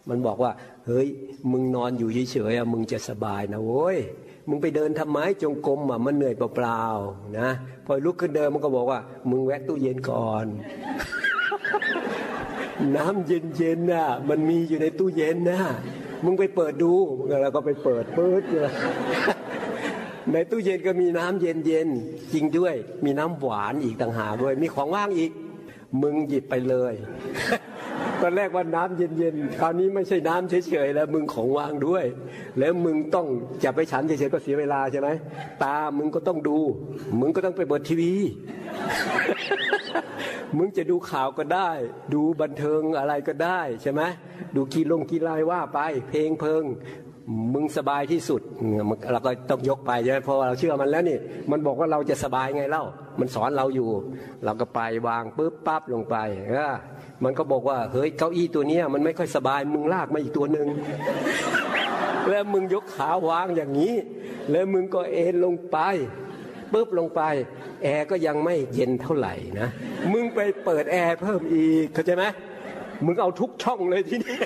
[0.09, 0.51] มันบอกว่า
[0.85, 1.07] เฮ้ย
[1.51, 3.97] มึงนอนอยู่เฉยๆมึงจะสบายนะโว้ย
[4.49, 7.49] มึงไปเดินทำไมจงกรมอะมันเหนื่อยเปล่าๆนะ
[7.85, 8.99] พอลุกขึ้นเดินมันก็บอกว่า
[9.29, 10.45] มึงแวะตู้เย็นก่อน
[12.95, 15.61] น้ำเย็นๆน่ะ มันมีอยู่ในตู้เย็นนะ
[16.25, 16.93] มึงไปเปิดดู
[17.41, 18.71] แล้วก็ไปเปิดเปิดเลย
[20.35, 25.31] ในตู้เย็นก็มีน้ำเย็นๆจริงด้วย มีน้ำหวานอีกต่างหากด้วย มีของว่างอีก
[26.01, 26.93] มึงหยิบไปเลย
[28.21, 32.05] ตอนแรกว่าน้ำเย็นๆคราวนี้ไม่ใช่น้ำเฉยๆแล้วมึงของว่างด้วย
[32.59, 33.27] แล้วมึงต้อง
[33.63, 35.09] จะไปฉันเฉยๆก็เสียเวลาใช่ไหม
[35.63, 36.57] ตามึงก็ต้องดู
[37.19, 38.13] มึงก็ต้องไปเปิดทีวี
[40.57, 41.69] มึงจะดูข่าวก็ได้
[42.13, 44.01] ดูบันเทิงอะไรก็ได้ใช่ไหม
[44.55, 46.63] ดูกีลงกีฬาว่าไป เพลงเพลิง
[47.53, 48.41] มึงสบายที่สุด
[49.11, 51.17] เราก็ต้องยกไปใช่ไหมเพราะเราเชื่อมันแล้วนี่
[51.51, 52.83] มันบอกว่าเราจะสบายไงเล่า
[53.19, 53.89] มันสอนเราอยู่
[54.45, 56.15] เราก็ไปวางปุ๊บปั๊บลงไป
[57.23, 60.67] มันก็บอกว่าเฮ้ยเก้าอี้ตัวนี้มันไม่ค่อยสบาย มึงลากมาอีกตัวหนึ่ง
[62.29, 63.93] แล้วมึงยกขาวางอย่างนี้
[64.51, 65.77] แล้วมึงก็เอ็นลงไป
[66.73, 67.21] ปุ๊บลงไป
[67.83, 69.69] แอร์ก็ยังไม่เย็นเท่าไหร่นะ
[70.13, 72.25] มึงไปเปิดแอร์เพิ่มอีกเข้าใจไหม
[73.05, 74.37] มึงเอาทุกช่องเลยที่นี่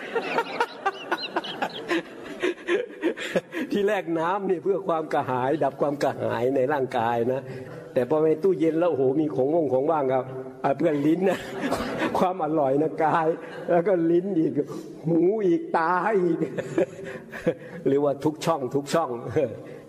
[3.72, 7.42] ที่แรกน้ำนี่เพื่อความกระหาย ดับความกระหายในร่างกายนะ
[7.94, 10.24] แต่พอไปตู้เย็นแล้วโอ้โหมีของว่งของว่างครับ
[10.78, 11.40] เพื่อนลิ้นนะ
[12.18, 13.28] ความอร่อยนะกาย
[13.70, 14.52] แล้วก็ลิ้นอีก
[15.08, 15.92] หูอีกตา
[16.24, 16.40] อีก
[17.88, 19.10] เรียกว่าทุกช่องทุกช่อง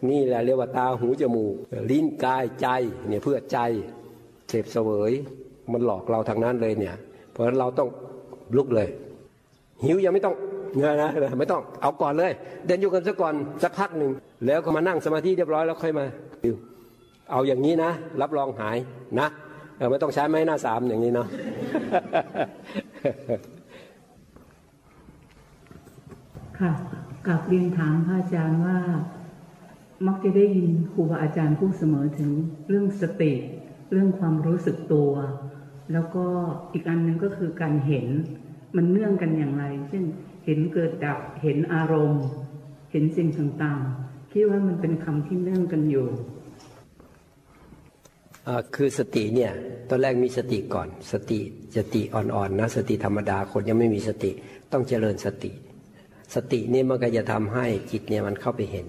[0.08, 1.54] นี่แหละเรียกว่าตาหูจมูก
[1.90, 2.68] ลิ้นกายใจ
[3.08, 3.58] เนี่ยเพื่อใจ
[4.48, 5.12] เสพเสวย
[5.72, 6.96] มันหลอกเราทางนั้นเลยเนี่ย
[7.32, 7.88] เพราะฉะนั้นเราต้อง
[8.56, 8.88] ลุกเลย
[9.84, 10.34] หิวยังไม่ต้อง
[10.78, 12.32] เงยนะไม่ต้องเอาก่อนเลย
[12.66, 14.10] เดินอยู่กันซะก่อนสักพักหนึ่ง
[14.46, 16.04] แล้วก็มานั่งสมาธิเรียบร้อยแล้วค่อยมา
[17.30, 17.90] เอาอย่างนี้นะ
[18.22, 18.76] รับรองหาย
[19.20, 19.28] นะ
[19.76, 21.26] เออไม่ต้องใช้ไม้หน้าสามอย่างนี้เนาะ
[26.58, 26.70] ค่ะ
[27.26, 28.78] กลับเรียนถามพระอาจารย์ว่า
[30.06, 32.30] มักจะได้ยินครูบาอาจารย์พูดเสมอถึง
[32.68, 33.32] เรื่องสติ
[33.90, 35.10] เรื่องความรู้สึกตัว
[35.92, 36.24] แล้วก็
[36.72, 38.06] อีกอันหนึ่งก็คือการเห็น
[38.76, 40.04] มันเนื่องกันอย่างไร เช่น
[40.44, 42.22] เห็นเกิดดับ เห็นอารมณ์
[42.90, 43.28] เห็นสิ่ง
[43.62, 46.06] ต่างๆคิดว่ามันเป็นคำที่เนื่องกันอยู่
[48.74, 49.52] คือสติเนี่ย
[49.88, 51.40] ตอนแรกมีสติก่อน สติ
[51.76, 54.30] สติอ่อนๆนะสติธรรมดาคนยังไม่มีสติ
[54.72, 55.52] ต้องเจริญสติ
[56.34, 58.86] สตินี่มันก็จะทำให้จิตเนี่ยมันเข้าไปเห็น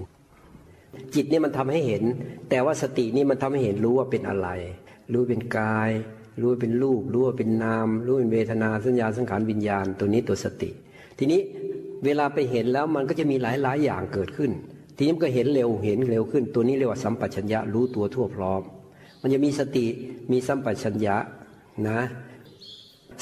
[1.16, 2.04] จิตนี่มันทำให้เห็น
[2.50, 4.50] แต่ว่าสตินี่มันทำให้เห็นรู้ว่าเป็นอะไร
[5.14, 5.92] รู้เป็นกาย
[6.42, 10.70] รู้เป็นรูป รู้ว่าเป็นนาม รู้เป็นเวทนาสัญญาสังขารวิญญาณ ตัวนี้ตัวสติ
[11.18, 11.42] ทีนี้
[12.06, 14.52] เวลาไปเห็นแล้วมันก็จะมีหลายๆอย่างเกิดขึ้น
[14.96, 18.62] ทีนี้มันก็เห็นเร็วเห็นเร็วขึ้น ตัวนี้เรียกว่าสัมปชัญญะรู้ตัวทั่วพร้อม
[19.22, 19.86] มันจะมีสติ
[20.32, 21.16] มีสัมปชัญญะ
[21.90, 22.02] นะ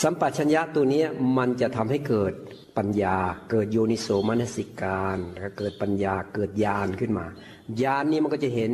[0.03, 1.03] สัมปชัญญะตัวนี้
[1.37, 2.33] มันจะทำให้เกิด
[2.77, 3.17] ปัญญา
[3.49, 5.17] เกิดโยนิโสมนสิการ
[5.57, 7.25] เกิดปัญญาเกิดญาณขึ้นมา
[7.83, 8.73] ญาณนี้มันก็จะเห็น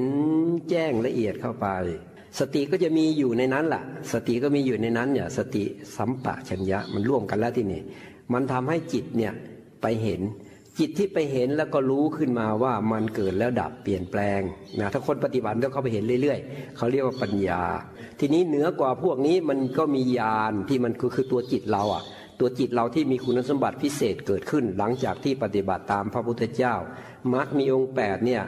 [0.70, 1.68] แจ้งละเอียดเข้าไป
[2.40, 5.64] สติก็จะมีอยู่ในนั้นแหละสติก็มีอยู่ในนั้นเนี่ย สติ
[5.96, 7.82] สัมปะชัญญะมันร่วมกันแล้วที่นี่
[8.34, 9.34] มันทำให้จิตเนี่ย
[9.82, 10.22] ไปเห็น
[10.80, 14.42] จิตที่ไปเห็นแล้วก็รู้ขึ้นมาว่ามันเกิดแล้วดับเปลี่ยนแปลง
[14.80, 17.62] นะถ้าคนปฏิบัติก็เข้าไปเห็นเรื่อยๆเขาเรียกว่าปัญญา
[18.20, 22.04] ทีนี้เหนือกว่าพวกนี้มันก็มีญาณที่มันคือคือตัวจิตเราอะ
[22.40, 26.76] ตัวจิตเราที่มีคุณสมบัติพิเศษเกิดขึ้น หลังจากที่ปฏิบัติตามพระพุทธเจ้า
[27.34, 28.44] มรรคมีองค์แปดเนี่ย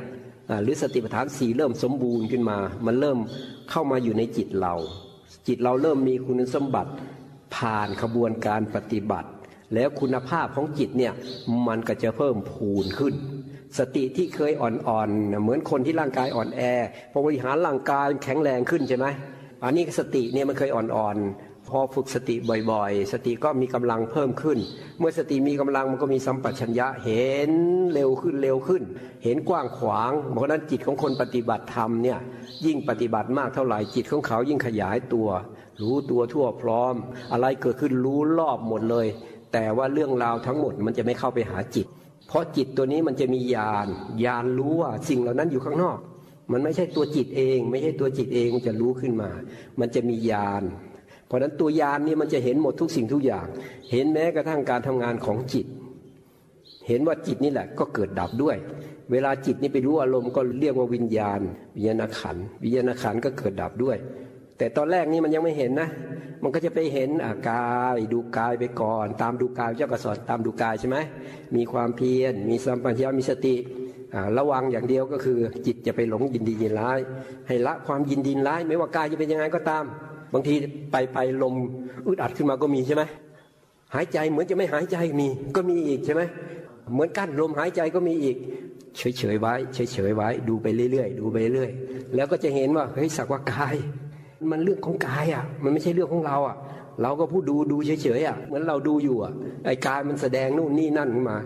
[0.64, 3.20] หรือสติปัฏฐานสี่เริ่มสมบูรณ์ขึ้นมา มันเริ่ม
[3.70, 4.76] เข้ามาอยู่ในจิตเรา
[5.48, 6.92] จิตเราเริ่มมีคุณสมบัติ
[7.56, 9.30] ผ่านขบวนการปฏิบัติ
[9.74, 11.14] แล้วคุณภาพของจิตเนี่ย
[11.68, 13.14] มันก็จะเพิ่มพูนขึ้น
[13.80, 16.62] สติที่เคยอ่อนๆ เหมือนคนที่ร่างกายอ่อนแอ
[17.12, 19.06] พอบริหารร่างกายแข็งแรงขึ้นใช่ไหม
[19.64, 22.36] อันนี้สติเนี่ยมันเคยอ่อนๆ พอฝึกสติ
[22.72, 24.58] บ่อยๆ สติก็มีกำลังเพิ่มขึ้น
[25.00, 27.52] เมื่อสติมีกำลังมันก็มีสัมปชัญญะเห็น
[27.94, 28.84] เร็วขึ้นเร็วขึ้น
[29.24, 32.20] เห็นกว้างขวาง เพราะนั้นจิตของคนปฏิบัติธรรมเนี่ย
[32.66, 35.30] ยิ่งปฏิบัติมากเท่าไหร่จิตของเขายิ่งขยายตัว
[35.82, 36.94] รู้ตัวทั่วพร้อม
[37.32, 39.08] อะไรเกิดขึ้นรู้รอบหมดเลย
[39.54, 41.88] แต่ว่าเรื่องราวทั้งหมดมันจะไม่เข้าไปหาจิต
[42.28, 43.88] เพราะจิตตัวนี้มันจะมีญาณ
[44.26, 46.00] ญาณรู้ว่าสิ่งเหล่านั้นอยู่ข้างนอก
[46.52, 49.30] มันไม่ใช่ตัวจิตเอง ไม่ใช่ตัวจิตเองจะรู้ขึ้นมา
[49.80, 50.64] มันจะมีญาณ
[51.28, 53.48] เพราะนั้นตัวยานนี่มันจะเห็นหมดทุกสิ่งทุกอย่าง
[53.92, 55.66] เห็นแม้กระทั่งการทำงานของจิต
[56.88, 58.58] เห็นว่าจิตนี่แหละก็เกิดดับด้วย
[59.12, 61.40] เวลาจิตนี่ไปรู้อารมณ์ก็เรียกว่าวิญญาณ
[61.76, 63.98] วิญญาณขัน วิญญาณขันก็เกิดดับด้วย
[64.58, 65.90] แต่ตอนแรกนี่มันยังไม่เห็นนะ
[66.44, 70.98] มันก็จะไปเห็นอากายดูกายไปก่อน ตามดูกายเจ้ากระสอนตามดูกายใช่ไหม
[71.56, 73.56] มีความเพียรมีสัมปชัญญามีสติ
[74.38, 77.00] ระวังอย่างเดียวก็คือจิตจะไปหลงยินดียินร้าย
[77.48, 79.86] ให้ละความยินดีร้าย ไม่ว่ากายจะเป็นยังไงก็ตาม
[80.34, 80.54] บางที
[80.92, 81.56] ไปไปลม
[82.08, 83.04] อึดอัดขึ้นมาก็มีใช่ไหม
[83.96, 86.22] หายใจเหมือนจะไม่หายใจมีก็มีอีกใช่ไหม
[86.94, 88.38] เหมือนกั้นลมหายใจก็มีอีก
[88.98, 91.72] เฉยเฉยไว้ เฉยเฉยไว้ ดูไปเรื่อยๆดูไปเรื่อย
[92.16, 93.76] แล้วก็จะเห็นว่าเฮ้ยสักว่ากาย
[94.52, 96.56] มันเรื่องของกายอะ มันไม่ใช่เรื่องของเราอะ
[97.02, 99.34] เราก็พูดดูดูเฉยเฉยอะเหมือนเราดูอยู่อะ
[99.66, 101.38] ไอ้กายมันแสดงนู่นนี่นั่นขึ้นมา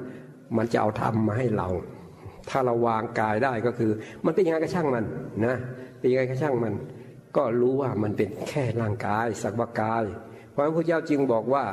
[0.58, 1.70] มันจะเอาธรรมมาให้เรา
[2.50, 3.92] ถ้าเราวางกายได้ก็คือ
[4.26, 5.06] มันเป็นยังไงก็ช่างมัน
[5.46, 5.56] นะ
[6.00, 6.74] เป็นยังไงก็ช่างมัน
[7.38, 10.04] ก็รู้ว่ามันเป็นแค่ร่างกายสักว่ากาย
[10.52, 11.64] เพราะฉะนั้นพระเจ้าจึงบอกว่า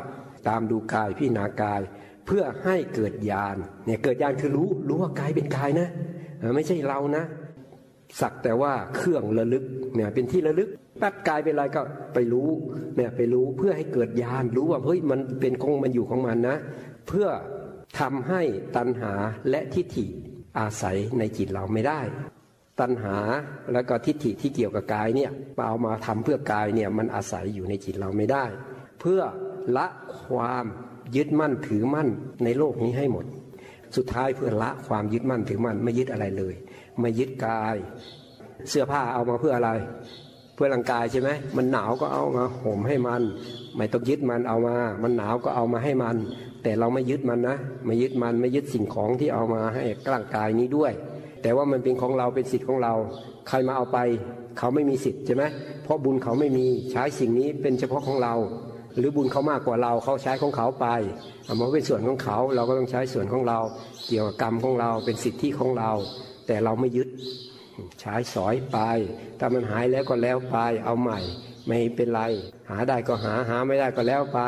[0.49, 1.81] ตามดูกายพี่นากาย
[2.27, 3.57] เพื่อให้เกิดญาณ
[3.87, 5.89] เนี่ยเกิดญาณคือรู้รู้ว่ากายเป็นกายนะ
[6.57, 7.25] ไม่ใช่เรานะ
[8.21, 11.83] สักแต่ว่าเครื่องระลึกเนี่ยเป็นที่ระลึกแป๊บกายเป็นอะไรก็
[12.15, 12.51] ไปรู้
[12.97, 16.57] เนี่ยไปรู้เพื่อให้เกิดญาณรู้ว่าเฮ้ยมันเป็นคงมันอยู่ของมันนะ
[17.09, 17.29] เพื่อ
[18.01, 18.43] ทำให้
[18.77, 19.13] ตัณหา
[19.51, 20.07] และทิฏฐิ
[20.59, 22.01] อาศัยในจิตเราไม่ได้
[22.81, 23.17] ตัณหา
[23.73, 28.45] แล้วก็ทิฏฐิที่เกี่ยวกับกายเนี่ยมาเอามาทำเพื่อกายเนี่ยมันอาศัยอยู่ในจิตเราไม่ได้
[29.01, 29.21] เพื่อ
[29.77, 29.87] ละ
[30.23, 30.65] ความ
[31.17, 32.09] ยึดมั่นถือมั่น
[32.45, 33.25] ในโลกนี้ให้หมด
[33.97, 36.55] สุดท้ายเพื่อละความยึดมั่นถือมั่นไม่ยึดอะไรเลย
[37.01, 37.77] ไม่ยึดกาย
[38.71, 39.71] เสื้อผ้าเอามาเพื่ออะไร
[40.55, 43.23] เพื่อร่างกายใช่ไหมมันหนาวก็เอามาห่มให้มัน
[43.77, 46.17] ไม่ต้องยึดมันเอามา มันหนาวก็เอามาให้มัน
[46.63, 47.57] แต่เราไม่ยึดมันนะ
[47.87, 50.93] ไม่ยึดมันไม่ยึดสิ่งของที่เอามาให้ร่างกายนี้ด้วย
[51.43, 52.95] แต่ว่ามันเป็นของเราเป็นสิทธิ์ของเรา
[53.49, 53.99] ใครมาเอาไป
[54.59, 55.45] เขาไม่มีสิทธิ์ใช่ไหม
[55.83, 58.35] เพราะบุญเขาไม่มีใช้สิ่งนี้เป็นเฉพาะของเรา
[58.97, 60.87] หรือบุญเขามากกว่าเราเขาใช้ของเขาไป
[61.45, 63.59] เอามาเป็นส่วนของเขา เราก็ต้องใช้ส่วนของเรา
[64.09, 65.91] เกี่ยวกับกรรมของเราเป็นสิทธิของเรา
[66.47, 67.09] แต่เราไม่ยึด
[68.01, 68.79] ใช้สอยไป
[69.39, 71.19] ถ้ามันหายแล้วก็แล้วไป เอาใหม่
[71.67, 72.23] ไม่เป็นไร
[72.71, 74.41] หาได้ก็หาหาไม่ได้ก็แล้วไป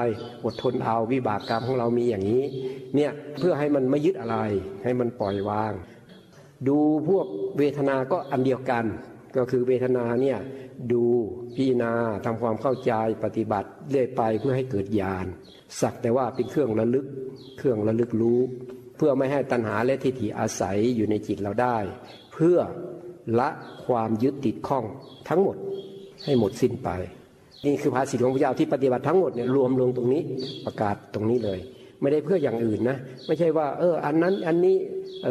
[0.45, 2.45] อดทนเอาวิบากกรรมของเรามีอย่างนี้
[2.95, 4.39] เนี่ยเพื่อให้มันไม่ยึดอะไร
[4.85, 5.73] ให้มันปล่อยวาง
[6.69, 7.27] ดูพวก
[7.59, 8.85] เวทนาก็อันเดียวกัน
[9.37, 10.39] ก็คือเวทนาเนี่ย
[10.93, 11.03] ดู
[11.55, 11.93] พิจารณา
[12.25, 12.93] ทำความเข้าใจ
[13.25, 15.27] ปฏิบัติเรื่อยไปเพื่อให้เกิดญาณ
[15.81, 17.07] สักแต่ว่าเป็นเครื่องระลึก
[17.59, 18.41] เครื่องระลึกรู้
[18.97, 21.77] เพื่อไม่ให้ตัณหาและทิฏฐิอาศัยอยู่ในจิตเราได้
[22.33, 22.57] เพื่อ
[23.39, 23.49] ละ
[23.87, 24.85] ความยึดติดข้อง
[25.29, 25.57] ทั้งหมด
[26.25, 26.89] ให้หมดสิ้นไป
[27.67, 30.23] นี่คือภาษิตของพระเจ้าที่ปฏิบัติทั้งหมดเนี่ยรวมลงตรงนี้
[30.67, 31.61] ประกาศตรงนี้เลย
[32.01, 34.77] ไม่ได้เพื่ออย่างอื่นนะ ไม่ใช่ว่า เออ อันนั้นอันนี้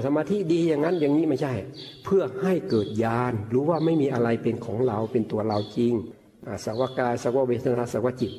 [0.06, 1.54] สมาธิดีอย่างนั้นอย่างนี้ไม่ใช่
[2.06, 5.94] เพื่อให้เกิดญาณรู้ว่าไม่มีอะไรเป็นของเราเป็นตัวเราจริง
[6.66, 8.32] สักว่ากายสักว่าเวทนาสักว่าจิต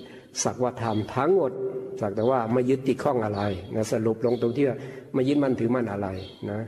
[0.43, 1.53] สักว่าธรรมทั้งหมด
[2.01, 3.43] สักแต่ว่าไม่ยึดติดข้องอะไร
[3.75, 4.77] นะสรุปลงตรงที่ว่า
[5.13, 6.09] ไม่ยึดมั่นถือมั่นอะไร
[6.51, 6.61] นะ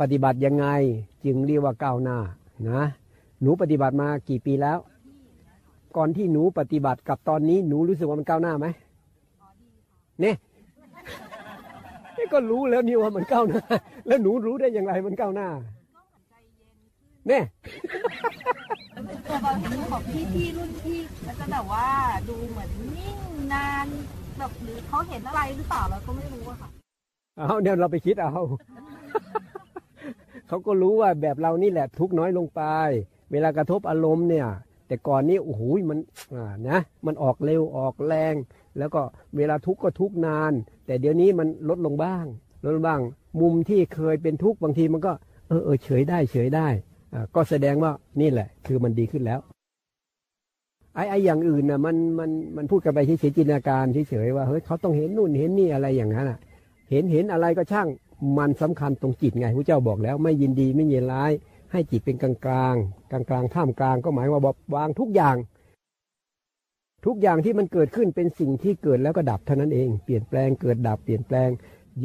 [0.00, 0.66] ปฏิบัติยังไง
[1.24, 2.18] จึงเรียกว่าก้าวหน้า
[2.70, 2.82] นะ
[3.40, 4.78] หนูปฏิบัติมากี่ปีแล้ว
[5.96, 8.66] ก่อนที่หนูปฏิบัติกับตอนนี้หนูรู้สึกว่ามันก้าวหน้าไหม
[10.20, 10.36] เนี่ย
[12.16, 13.62] นี่ก็รู้แล้วนี่ว่ามันก้าวหน้า
[14.06, 15.48] แล้วหนูรู้ได้อย่างไรมันก้าวหน้า
[17.28, 17.44] เนี่ย
[19.26, 21.88] ตัวเราเห็นของพี่พี่รุ่นพี่แล้วจะแบบว่า
[22.28, 23.18] ดูเหมือนนิ่ง
[23.52, 23.86] นาน
[24.38, 26.68] แบบหรือเขาเห็นอะไรหรือเปล่าเราก็ไม่รู้อะค่ะ
[27.36, 28.34] เอาเดี๋ยวเราไปคิดเอา
[30.48, 32.62] เขาก็รู้ว่าแบบเรานี่แหละทุกน้อยลงไป
[33.32, 34.48] เวลากระทบอารมณ์เนี่ย
[34.86, 35.98] แต่ก่อนนี้โอ้โหมัน
[36.70, 38.34] นะมันออกเร็วออกแรง
[38.78, 39.00] แล้วก็
[39.36, 40.52] เวลาทุกข์ก็ทุกข์นาน
[40.86, 42.24] แต่เดี๋ยวนี้มันลดลงบ้าง
[42.64, 43.00] ลดลงบ้าง
[43.40, 45.12] มุมที่เคยเป็นทุกข์บางทีมันก็
[45.48, 46.68] เออเออเฉยได้เฉยได้
[47.34, 49.40] ก็แสดงว่านี่แหละ คือมันดีขึ้นแล้ว
[50.94, 56.38] ไอ้ไอ้อย่างอื่นน่ะมันมันมันพูดกันไปเฉยจินตนาการเฉยว่าเฮ้ยเขาต้องเห็นนู่นเห็นนี่อะไรอย่างนั้นอะ
[56.90, 57.88] เห็นเห็นอะไรก็ช่าง
[58.38, 61.32] มันสำคัญตรงจิตไงพระเจ้าบอกแล้ว ไม่ยินดีไม่ยินร้าย
[61.74, 62.76] ให้จิตเป็นกลางกลาง
[63.10, 65.36] กลางกลางท่ามกลางก็หมายว่าบอกวางทุกอย่าง
[67.06, 71.48] ทุกอย่างที่มันเกิดขึ้นเป็นสิ่งที่เกิดแล้วก็ดับเท่านั้นเอง เปลี่ยนแปลงเกิดดับเปลี่ยนแปลง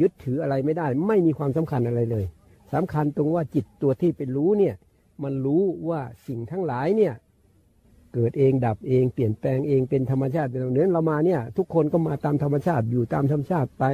[0.00, 2.24] ยึดถืออะไรไม่ได้ ไม่มีความสำคัญอะไรเลย
[2.72, 4.74] สำคัญตรงว่าจิตตัวที่เป็นรู้เนี่ย
[5.22, 7.14] มันรู้ว่าสิ่งทั้งหลายเนี่ย
[8.14, 13.84] เกิดเองดับเองเปลี่ยนแปลงเองเป็นธรรมชาติเนเนื้อเรามาเนี่ยทุกคนก็มาตามธรรมชาติอยู่ตามธรรมชาติไป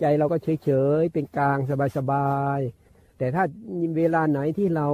[0.00, 0.70] ใจเราก็เฉยเฉ
[1.00, 2.60] ยเป็นกลางสบายสบาย
[3.18, 3.42] แต่ถ้า
[3.96, 4.86] เวลาไหนที่เรา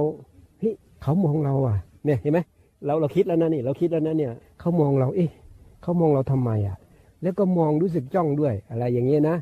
[0.59, 2.39] เฮ้ยเขามองเราอะ เนี่ยเห็นไหม
[2.85, 5.29] เราเราคิดแล้วนะนี่ เราคิดแล้วนะเนี่ยเขามองเรา เอ๊ะ
[5.83, 6.75] เขามองเราทำไมอะ
[7.21, 9.37] แล้วก็มองรู้สึกจ้องด้วยอะไรอย่างเงี้ยนะ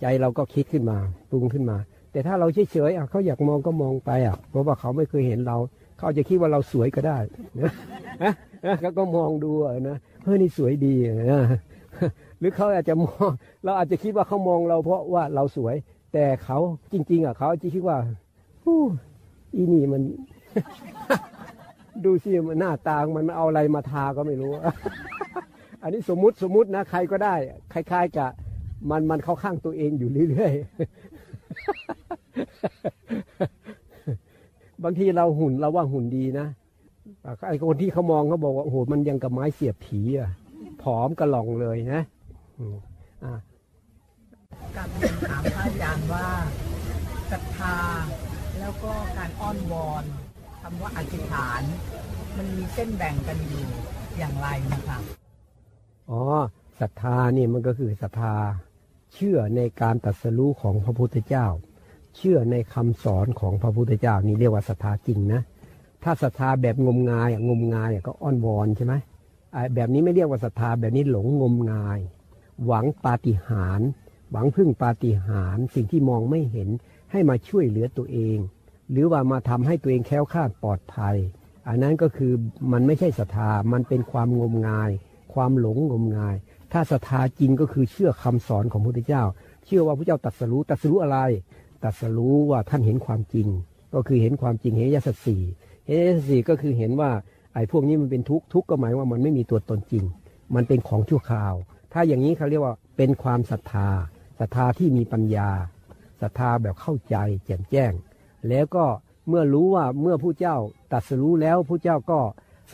[0.00, 0.96] ใจเราก็คิดขึ้นมา
[1.30, 1.76] ปรุงขึ้นมา
[2.12, 5.56] แต่ถ้าเราเฉยๆอะเขาอยากมองก็มองไปอะ เพราะว่าเขาไม่เคยเห็นเรา
[5.96, 7.18] เขาอาจจะคิดว่าเราสวยก็ได้
[7.60, 7.70] นะ
[8.22, 8.32] นะ
[8.80, 10.94] เขาก็มองดูอะนะเฮ้ยนี่สวยดี
[11.32, 11.42] นะ
[12.38, 13.30] หรือเขาอาจจะมอง
[13.64, 15.74] เราอาจจะคิดว่าเขามองเราเพราะว่าเราสวย
[16.12, 16.58] แต่เขา
[16.92, 17.96] จริง ๆ อะเขาจะคิดว่า
[19.54, 20.02] อีนี่มัน
[22.04, 24.52] ดูสิมันหน้าตามันเอาอะไรมาทาก็ไม่รู้
[25.82, 27.34] อันนี้สมมุติสมมุตินะใครก็ได้
[27.72, 28.30] คล้ายๆกับ
[28.90, 30.62] มันมันเข้าข้างตัวเองอยู่เรื่อยๆ
[34.82, 36.46] บางทีเราหุ่นเราว่าหุ่นดีนะ
[37.48, 40.30] ไอ้คนที่เขามองเขาบอกว่าโอ้โหมันยังกับไม้เสียบผีอะ
[40.82, 42.02] ผอมกระหล่องเลยนะ
[43.24, 43.32] อ่า
[44.76, 46.26] กับเรียนถามพระอาจารย์ว่า
[47.30, 47.76] ศรัทธา
[48.82, 50.04] ก็การอ้อนวอน
[50.62, 51.62] คำว่าอธิษฐาน
[52.36, 53.64] มันมีเส้นแบ่งกันอยู่
[54.18, 55.02] อย่างไรนะครับ
[56.10, 56.22] อ๋อ
[56.80, 58.34] ศรัทธาเนี่ยมันก็คือศรัทธา
[59.14, 61.46] เชื่อในการตรัสรู้ของพระพุทธเจ้า
[62.16, 65.40] เชื่อในคำสอนของพระพุทธเจ้านี่เรียกว่าศรัทธาจริงนะ
[66.04, 68.94] ถ้าศรัทธาแบบงมงายอะงมงายก็อ้อนวอนใช่ไหม
[69.74, 71.98] แบบนี้ไม่เรียกว่าศรัทธาแบบนี้หลงงมงาย
[72.66, 73.88] หวังปาฏิหาริย์
[74.30, 76.68] หวังพึ่งปาฏิหาริย์สิ่งที่มองไม่เห็น
[77.12, 78.38] ให้มาช่วยเหลือตัวเอง
[78.92, 81.16] หรือว่ามาทำให้ตัวเองแคล้วคลาดปลอดภัย
[81.68, 82.32] อันนั้นก็คือ
[82.72, 84.90] มันไม่ใช่ศรัทธา มันเป็นความงมงาย
[85.34, 86.36] ความหลงงมงาย
[86.72, 89.22] ถ้าศรัทธาจริงก็คือเชื่อคำสอนของพระพุทธเจ้า
[89.66, 91.18] เชื่อว่าพระเจ้าตรัสรู้ตรัสรู้อะไร
[91.82, 93.48] ตรัสรู้ว่าท่านเห็นความจริง
[93.94, 95.42] ก็คือเห็นความจริงเห็นยสัจสี่
[95.86, 97.10] เห็นยสัจสี่ก็คือเห็นว่า
[97.54, 100.04] ไอ้พวกนี้มันเป็นทุกข์ทุกข์ก็หมายว่ามันไม่มีตัวตนจริง
[100.54, 101.54] มันเป็นของชั่วคราว
[101.92, 103.88] ถ้าอย่างนี้เขาเรียกว่าเป็นความศรัทธา
[104.38, 105.50] ศรัทธาที่มีปัญญา
[106.20, 107.92] ศรัทธาแบบเข้าใจแจ่มแจ้ง
[108.48, 108.84] แล้วก็
[109.28, 110.56] เมื่อรู้ว่าเมื่อผู้เจ้า
[110.92, 112.20] ตรัสรู้แล้วผู้เจ้าก็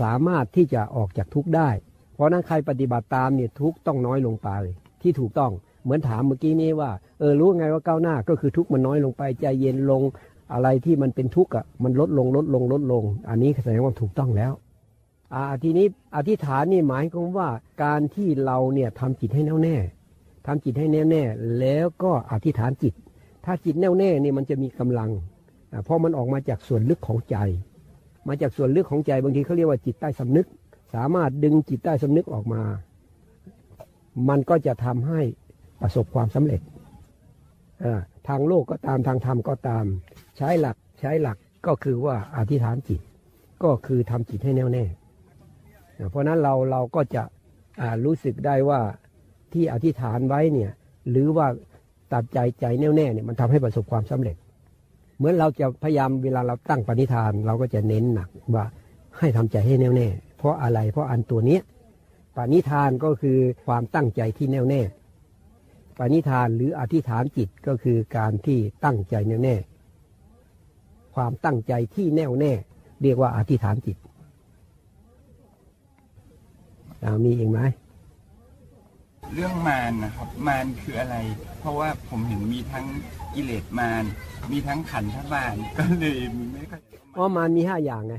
[0.00, 1.70] สามารถที่จะออกจากทุกข์ได้
[2.14, 4.48] เพราะนั้นใครปฏิบัติตามเนี่ยทุกข์ต้องน้อยลงไป
[5.02, 5.52] ที่ถูกต้อง
[5.82, 10.02] เหมือนถามเมื่อกี้นี้ว่าเออรู้ไงว่าก้าวหน้าก็คือทุกข์มันน้อยลงไปใจเย็นลง
[10.52, 14.52] อะไรที่มันเป็นทุกข์อะมันลดลงลดลงลดลง อันนี้แสดงว่าถูกต้องแล้ว
[15.34, 17.48] อ่าทีนี้อธิษฐานนี่หมายความว่า
[17.82, 19.76] การที่เราเนี่ยทำจิตให้แน่วแน่
[20.46, 21.22] ทำจิตให้แน่วแน่
[21.60, 22.94] แล้วก็อธิษฐานจิต
[23.44, 25.10] ถ้าจิตแน่วแน่นี่มันจะมีกำลัง
[25.84, 27.36] เพราะมันออกมาจากส่วนลึกของใจ
[28.28, 30.46] มาจากส่วนลึกของใจบางทีเขาเรียกว่าจิตใต้สำนึก
[30.94, 32.62] สามารถดึงจิตใต้สำนึกออกมา
[34.28, 35.20] มันก็จะทำให้
[35.80, 36.60] ประสบความสำเร็จ
[38.28, 39.84] ทางโลกก็ตามทางธรรมก็ตาม
[40.36, 43.00] ใช้หลักใช้หลักก็คือว่าอธิษฐานจิต
[43.64, 44.84] ก็คือทำจิตให้แน่วแน่
[46.10, 47.22] เพราะนั้นเราเราก็จะ
[48.04, 48.80] รู้สึกได้ว่า
[49.52, 50.70] ที่อธิษฐานไว้เนี่ย
[51.10, 51.46] หรือว่า
[52.12, 54.36] ตัดใจใจแน่วแน่เนี่ยมันทำให้ประสบความสำเร็จ
[55.18, 58.64] เหมือนเราจะพยายามเวลาเราตั้งปณิธาน เราก็จะเน้นหนักว่า
[59.18, 60.08] ให้ทำใจให้แน่วแน่
[60.38, 61.62] เพราะอะไรเพราะอันตัวเนี้ย
[62.36, 64.80] ปณิธานก็คือความตั้งใจที่แน่วแน่
[65.98, 69.56] ปณิธานหรืออธิษฐานจิตก็คือการที่ตั้งใจแน่วแน่
[71.14, 72.52] ความตั้งใจที่แน่วแน่
[73.02, 73.96] เรียกว่าอธิษฐานจิต
[77.24, 77.60] มีอีกไหม
[79.34, 81.16] เรื่องมารนะครับมารคืออะไร
[81.60, 82.86] เพราะว่าผมเห็นมีทั้ง
[83.34, 84.04] กิเลสมาร
[84.52, 86.18] มีทั้งขันธมารก็เลย
[86.52, 86.80] ไม่ค่อย
[87.16, 88.14] อ๋อมารมีห้าอย่างไง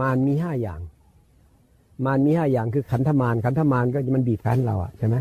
[0.00, 0.80] มารมีห้าอย่าง
[2.04, 5.16] มารมีห้าอย่างคือขันธมารขันธมารก็มันบีบคั้นเราอะใช่ไหม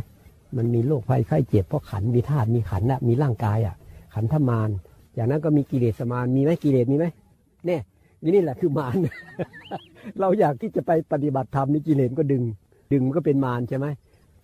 [0.57, 3.75] มันมีโรคภัยไข้เจ็บเพราะขันมีธาตุมีขันอะมีร่างกายอะ
[4.15, 4.69] ขันธมาร
[5.15, 7.05] อย่างนั้นก็มีกิเลสมารมีไหมกิเลสมีไหม
[7.65, 7.81] เนี่ย
[8.33, 8.95] นี่แหละคือมาร
[10.19, 12.43] เราอยากที่จะไปปฏิบัติธรรมนี่กิเลสก็ดึง
[12.91, 13.87] ดึงมันก็เป็นมารใช่ไหม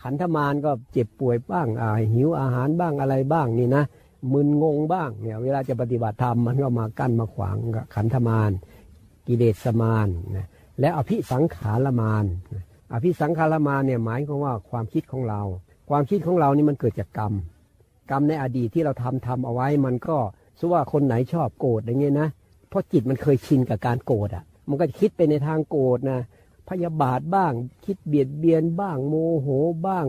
[0.09, 3.83] ขันธมารก็เจ็บป่วยบ้างอ่าหิวอาหารบ้างอะไรบ้างนี่นะ
[4.33, 8.51] มึนงงบ้างเนี่ยเวลาจะปฏิบัติธรรมมันก็มากั้นมาขวางกับขันธมาร
[9.27, 10.47] กิเลสมารนะ
[10.79, 12.25] และอภิสังขารมาร
[12.93, 15.41] อภิสังขารมารเนี่ยหมายความว่าความคิดของเรา
[15.89, 17.33] ความคิดของเรานี่มันเกิดจากกรรม
[18.11, 20.17] กรรมในอดีตที่เราทำทำเอาไว้มันก็
[20.59, 22.29] สว่าคนไหนชอบโกรธอย่างเงี้ยนะ
[22.69, 26.19] เพราะจิตมันเคยชินกับการโกรธอะ มันก็คิดไปในทางโกรธนะ
[26.69, 27.53] พยาบาทบ้าง
[27.85, 29.47] คิดเบียดเบียนบ้างโมโห
[29.87, 30.05] บ้าง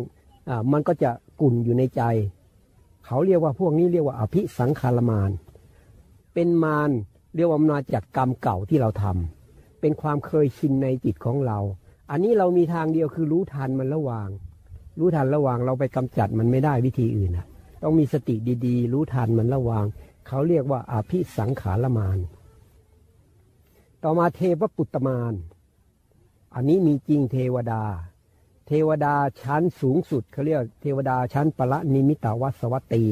[0.49, 2.03] อ่ามันก็จะกุ่นอยู่ในใจ
[3.07, 5.31] เขาเรียกว่าพวกนี้เรียกว่าอภิสังขารมาร
[6.35, 6.91] เป็นมาร
[7.37, 11.59] เรียกว่ามาจากกรรมเก่าที่เราทำเป็นความเคยชินในจิตของเรา
[12.11, 14.29] อันนี้เรามีทางเดียวคือรู้ทันมันระวาง
[14.99, 17.47] รู้ทันระวางเราไปกำจัดมันไม่ได้วิธีอื่นนะ
[17.83, 18.35] ต้องมีสติ
[18.67, 19.85] ดีๆ รู้ทันมันระวาง
[20.27, 22.19] เขาเรียกว่าอภิสังขารมาร
[24.03, 25.35] ต่อมาเทวปุตตมาร
[26.55, 27.83] อันนี้มีจริงเทวดา
[28.69, 33.05] เทวดาชั้นสูงสุดเขาเรียกเทวดาชั้นปรนิมิตาวัสวัตตี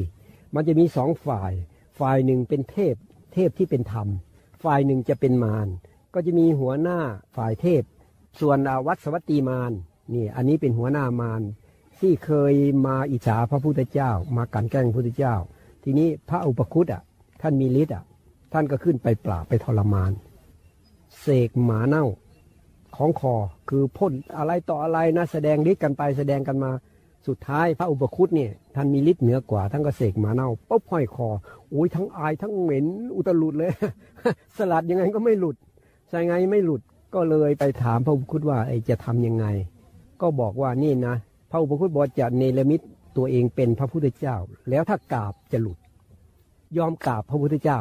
[0.55, 1.53] มันจะมีสองฝ่าย
[1.99, 2.95] ฝ่ายหนึ่งเป็นเทพ
[3.33, 4.09] เทพที่เป็นธรรม
[4.65, 5.69] ฝ่ายหนึ่งจะเป็นมาร
[6.15, 6.99] ก็จะมีหัวหน้า
[7.37, 7.83] ฝ่ายเทพ
[8.41, 9.73] ส่วนวัสวัตตีมาร
[10.15, 11.43] นี่อันนี้เป็นหัวหน้ามาร
[12.01, 12.55] ที่เคย
[12.87, 15.35] มาอิจฉาพระพุทธเจ้า มากันแกล้งพระพุทธเจ้า
[15.83, 17.03] ทีนี้พระอุปคุตอะ
[17.43, 18.05] ท่านมีฤทธิ์อะ
[18.53, 20.13] ท่านก็ขึ้นไปปราบไปทรมาน
[21.21, 22.07] เสกหมาเน่า
[22.97, 23.35] ของคอ
[23.69, 26.71] คือพ่นอะไรต่ออะไรนะแสดงฤทธิ์กันไปแสดงกันมา
[27.27, 31.29] สุดท้ายพระอุปคุตเนี่ยท่านมีฤทธิ์เหนือกว่าท่านก็เสกหมาเน่าปุ๊บห้อยคอ
[31.71, 32.87] โอ้ยทั้งอายทั้งเหม็น
[33.17, 33.73] อุตลุดเลย
[34.57, 35.57] สลัดยังไงก็ไม่หลุด
[36.09, 36.81] ใช่ไงไม่หลุด
[37.15, 39.47] ก็เลยไปถามพระอุปคุตว่าไอจะทํำยังไง
[40.21, 41.15] ก็บอกว่านี่นะ
[41.51, 42.81] พระอุปคุตบอกจะเนรมิต
[43.17, 44.37] ตัวเองเป็นพระพุทธเจ้า
[44.71, 45.79] แล้วถ้ากราบจะหลุด
[46.79, 47.81] ยอมกราบพระพุทธเจ้า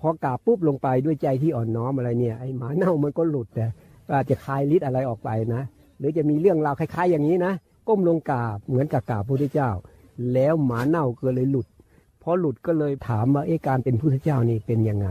[0.00, 3.66] พอกราบปุ๊บลงไปด้วยใจที่อ่อนน้อมอะไรเนี่ยไอหมาเน่ามันก็หลุดแต่
[4.14, 5.62] อาจจะคลายฤทธิ์อะไรออกไปนะ
[5.98, 7.52] หรือจะมีเรื่องราวคล้าย ๆ อย่างนี้นะ
[7.88, 9.70] ก้มลงกราบเหมือนกับกราบพระพุทธเจ้า
[10.32, 11.66] แล้วหมาเน่าก็เลยหลุด
[12.22, 15.08] พอหลุดก็เลยถามว่าเอ๊ะการเป็นพุทธเจ้านี่เป็นยังไง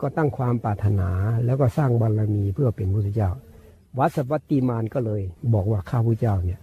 [0.00, 1.08] ก็ตั้งความปรารถนา
[1.44, 3.30] แล้วก็สร้างบารมีเพื่อเป็นพุทธเจ้า
[3.98, 5.22] วัสวัตติมานก็เลย
[5.54, 6.60] บอกว่าข้าพุทธเจ้าเนี่ย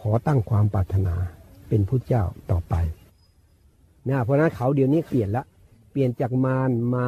[0.00, 1.14] ขอตั้งความปรารถนา
[1.68, 2.74] เป็นพุทธเจ้าต่อไป
[4.08, 5.44] นะเพราะนั้นเขาเดี๋ยวนี้เปลี่ยนละ
[5.90, 7.06] เปลี่ยนจากมารมา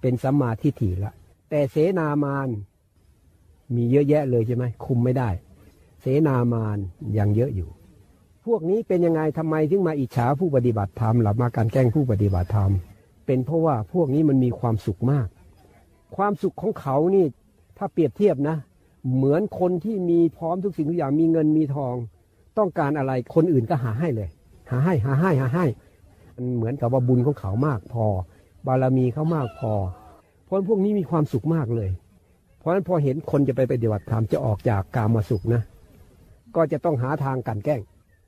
[0.00, 1.12] เป็นสัมมาทิฏฐิละ
[1.50, 2.48] แต่เสนามาน
[3.76, 5.28] มีเยอะแยะเลยใช่ไหมคุมไม่ได้
[6.00, 6.78] เสนามาน
[7.18, 7.68] ยังเยอะอยู่
[8.46, 12.70] พวกนี้เป็นยังไงทำไมถึงมาอิจฉาผู้ปฏิบัติธรรมหรือมาการแกล้งผู้ปฏิบัติธรรม
[13.26, 15.26] เป็นเพราะว่าพวกนี้มันมีความสุขมาก
[16.16, 17.24] ความสุขของเขานี่
[17.78, 18.56] ถ้าเปรียบเทียบนะ
[19.14, 21.94] เหมือนคนที่มีพร้อมทุกสิ่งทุกอย่างมีเงินมีทอง
[22.58, 24.28] ต้องการอะไรคนอื่นก็หาให้เลย
[24.70, 25.66] หาให้หาให้หาให้
[26.56, 28.06] เหมือนกับว่าบุญของเขามากพอ
[28.66, 29.72] บารมีเขามากพอ
[30.44, 31.90] เพราะพวกนี้มีความสุขมากเลย
[32.62, 35.62] เพราะฉะนั้นพอเห็นคนจะไปปฏิบัติธรรมจะออกจากกามาสุขนะ
[36.56, 37.80] ก็จะต้องหาทางกันแกล้ง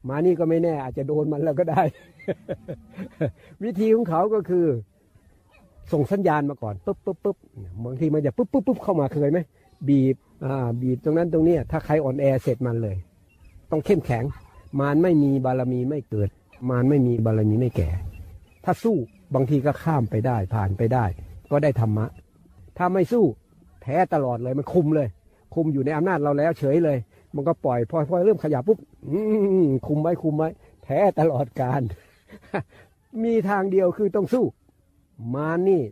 [0.08, 1.82] มานี่ก็ไม่แน่ อาจจะโดนมันแล้วก็ได้
[3.64, 4.66] วิธีของเขาก็คือ
[5.92, 7.36] ส่งสัญญาณมาก่อนปุ๊บปุ๊บปุ๊บ
[7.84, 9.38] บางทีมันจะปุ๊บปุ๊บปุ๊บเข้ามาเคยไหม
[9.88, 10.16] บีบ
[10.46, 12.96] อ่าบีบตรงนั้นตรงนี้ถ้าใครอ่อนแอเสร็จมันเลย
[13.70, 14.24] ต้องเข้มแข็ง
[14.80, 16.28] มารไม่มีบารมีไม่เกิด
[16.70, 17.88] มารไม่มีบารมีไม่แก่
[18.64, 18.96] ถ้าสู้
[19.34, 21.04] บางทีก็ข้ามไปได้ผ่านไปได้
[21.50, 22.06] ก็ได้ธรรมะ
[22.78, 23.24] ถ้าไม่สู้
[23.84, 25.08] แพ้ตลอดเลยมันคุมเลย
[25.54, 26.98] คุมอยู่ในอำนาจเราแล้วเฉยเลย
[27.34, 28.78] มันก็ปล่อยพอพอเริ่มขยับปุ๊บ
[29.86, 30.48] คุมไว้คุมไว้
[30.82, 31.80] แพ้ตลอดการ
[33.24, 34.44] มีทางเดียวคือต้องสู้
[35.34, 35.82] มานี่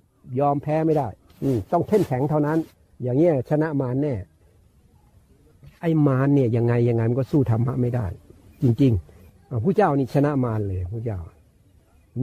[0.41, 1.09] ยอมแพ้ไม่ได้
[1.43, 2.59] อืต้องเข้มแข็งเท่านั้น
[3.03, 4.15] อย่างเงี้ยชนะมารแน่
[5.81, 8.07] ไอ้มารเนี่ยยังไงยังไงมันก็สู้ธรรมะไม่ได้
[8.63, 11.21] จริงๆผู้เจ้านี่ชนะมารเลยผู้เจ้า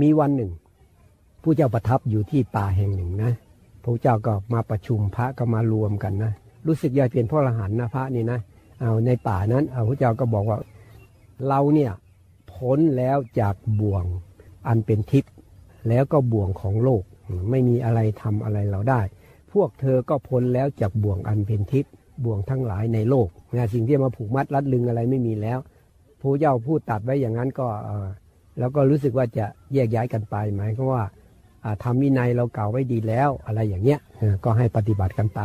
[0.01, 0.51] มีวันหนึ่ง
[1.43, 3.31] ผู้เจ้าประทับอยู่ที่ป่าแห่งหนึ่งนะ
[3.89, 6.31] ระเจ้าก็มาประชุมพระก็มารวมกันนะ
[6.67, 8.39] รู้สึกยายเป็นพ่อรหันนะพระนี่นะ
[8.81, 10.57] เอาในป่านั้นเอาพระเจ้าก็บอกว่า
[11.47, 11.91] เราเนี่ย
[12.53, 14.03] พ้นแล้วจากบ่วง
[14.67, 15.31] อันเป็นทิพย์
[15.89, 17.03] แล้วก็บ่วงของโลก
[17.49, 19.01] ไม่มีอะไรทำอะไรเราได้
[19.53, 21.91] พวกเธอก็พ้นแล้วจากบ่วงอันเป็นทิพย์
[22.23, 25.59] บ่วงทั้งหลายในโลกนะสิ่งที่มาผูกมัดรัดลึงอะไรไม่มีแล้ว
[26.21, 27.67] พระเจ้าพูดตัดไว้อย่างนั้นก็
[28.59, 31.03] แล้วก็รู้สึกว่าจะแยกย้ายกันไปหมายก็ว่า
[31.83, 33.99] ทำวินัยเราเก่าไว้ดีแล้วอะไรอย่างเงี้ย
[34.43, 35.41] ก็ให้ปฏิบัติกันไป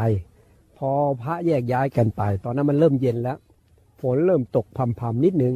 [0.79, 0.91] พอ
[1.23, 3.39] พระแยกย้ายกันไป ตอนนั้นมันเริ่มเย็นแล้ว
[4.01, 5.55] ฝนเริ่มตกพรำๆนิดนึง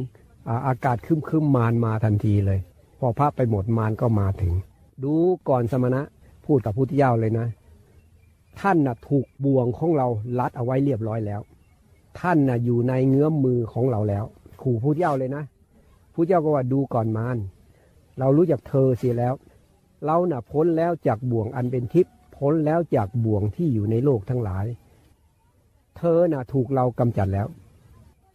[0.67, 2.59] อากาศคึมคึมมานมาทันทีเลย
[2.99, 4.53] พอพระไปหมดมานก็มาถึง
[5.03, 5.13] ดู
[5.49, 6.01] ก่อนสมณะ
[6.45, 7.47] พูดกับพุทธเจ้าเลยนะ
[8.61, 10.07] ท่านนะ่ะถูกบ่วงของเรา
[10.39, 11.41] ลัดเอาไว้เรียบร้อยแล้ว
[12.19, 14.25] ท่านนะ่ะอยู่ในเงื้อมมือของเราแล้ว
[14.61, 15.43] ขู่พุทธเจ้าเลยนะ
[16.13, 17.37] พุทธเจ้าก็ว่าดูก่อนมาร
[18.19, 19.33] เรารู้จักเธอเสียแล้ว
[20.05, 24.65] เราน่ะพ้นแล้วจากบ่วงอันเป็นทิพย์พ้นแล้วจากบ่วงที่อยู่ในโลกทั้งหลาย
[25.97, 27.47] เธอน่ะถูกเรากำจัดแล้ว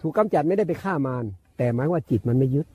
[0.00, 1.24] ถูกกำจัดไม่ได้ไปฆ่ามาร
[1.58, 2.66] แต่หมายว่าจิตมันไม่ยึด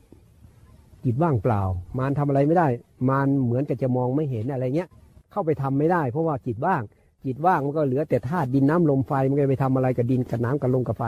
[1.04, 1.62] จิตว่างเปล่า
[1.98, 2.68] มารทำอะไรไม่ได้
[3.10, 4.90] มารเหมือนกับจะมองไม่เห็นอะไรเงี้ย
[5.32, 6.82] เข้าไปทำไม่ได้ เพราะว่าจิตว่าง
[7.26, 11.04] จิตว่างมันก็เหลือแต่ธาตุดินน้ำลมไฟมันก็ไปทำอะไรกับดินกับน้ำกับลมกับไฟ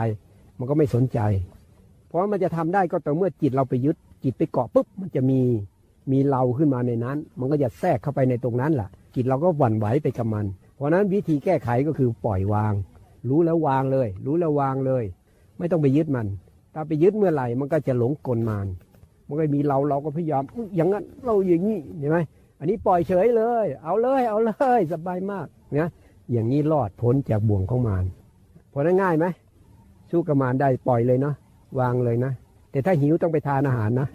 [0.58, 1.18] มันก็ไม่สนใจ
[2.06, 5.40] เพราะมันจะทำได้ก็ต่อเมื่อจิตเราไปยึดจิตไปเกาะปุ๊บมันจะมี
[6.10, 12.72] มีเราขึ้นมาในนั้น มันก็จะแทรกเข้าไปในตรงนั้นแหละจิตเราก็หวั่นไหวไปกับมัน เพราะนั้นวิธีแก้ไขก็คือปล่อยวาง
[13.28, 15.04] รู้แล้ววางเลย รู้แล้ววางเลย
[15.58, 16.26] ไม่ต้องไปยึดมัน
[16.74, 18.66] ถ้าไปยึดเมื่อไหร่มันก็จะหลงกลมาน
[19.28, 20.42] มันก็มีเราเราก็พยายาม
[20.76, 22.18] อย่างนั้นเราอย่างนี้เห็นไหม
[22.58, 25.46] อันนี้ปล่อยเฉยเลย เอาเลยเอาเลยสบายมาก
[25.78, 25.88] นะ
[26.32, 28.04] อย่างนี้รอดพ้นจากบ่วงของมาร
[28.70, 29.26] เพราะนั้นง่ายไหม
[30.10, 31.34] สู้กับมารได้ปล่อยเลยเนาะ
[31.80, 32.32] วางเลยนะ
[32.70, 34.08] แต่ถ้าหิวต้องไปทานอาหารนะ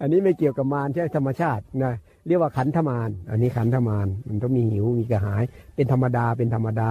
[0.00, 1.94] อันนี้ไม่เกี่ยวกับมารใช่ธรรมชาตินะ
[2.26, 5.42] เรียกว่าขันธมารอันนี้ขันธมารมันต้องมีหิวมีกระหาย
[5.76, 6.90] เป็นธรรมดาเป็นธรรมดา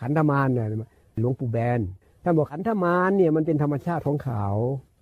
[0.00, 0.66] ขันธมารเนี่ย
[1.20, 1.80] หลวงปู่แบน
[2.24, 4.44] ท่านบอกขันธมารเนี่ยมันเป็นธรรมชาติของเขา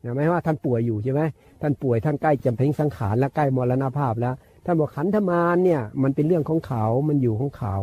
[0.05, 1.21] นะไม่ว่าท่านป่วยอยู่ใช่ไหม
[1.63, 4.35] ท่านป่วยท่านใกล้จะเพ่งสังขารและใกล้มรณภาพแล้ว
[4.67, 7.77] ท่านบอกขันธมารเนี่ยมันเป็นเรื่องของเขามันอยู่ของเขา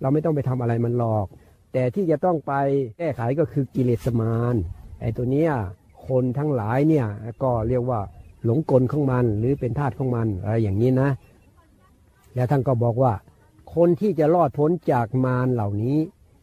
[0.00, 1.26] เราไม่ต้องไปทำอะไรมันหรอก
[1.72, 2.52] แต่ที่จะต้องไป
[2.98, 4.54] แก้ไขก็คือกิเลสมาร
[5.00, 5.52] ไอ้ตัวเนี้ย
[6.08, 7.06] คนทั้งหลายเนี่ย
[7.42, 8.00] ก็เรียกว่า
[8.44, 11.08] หลงกลของมันหรือเป็นทาสของมันอะไรอย่างนี้นะ
[12.34, 13.12] แล้วท่านก็บอกว่า
[13.74, 15.96] คนที่จะรอดพ้นจากมารเหล่านี้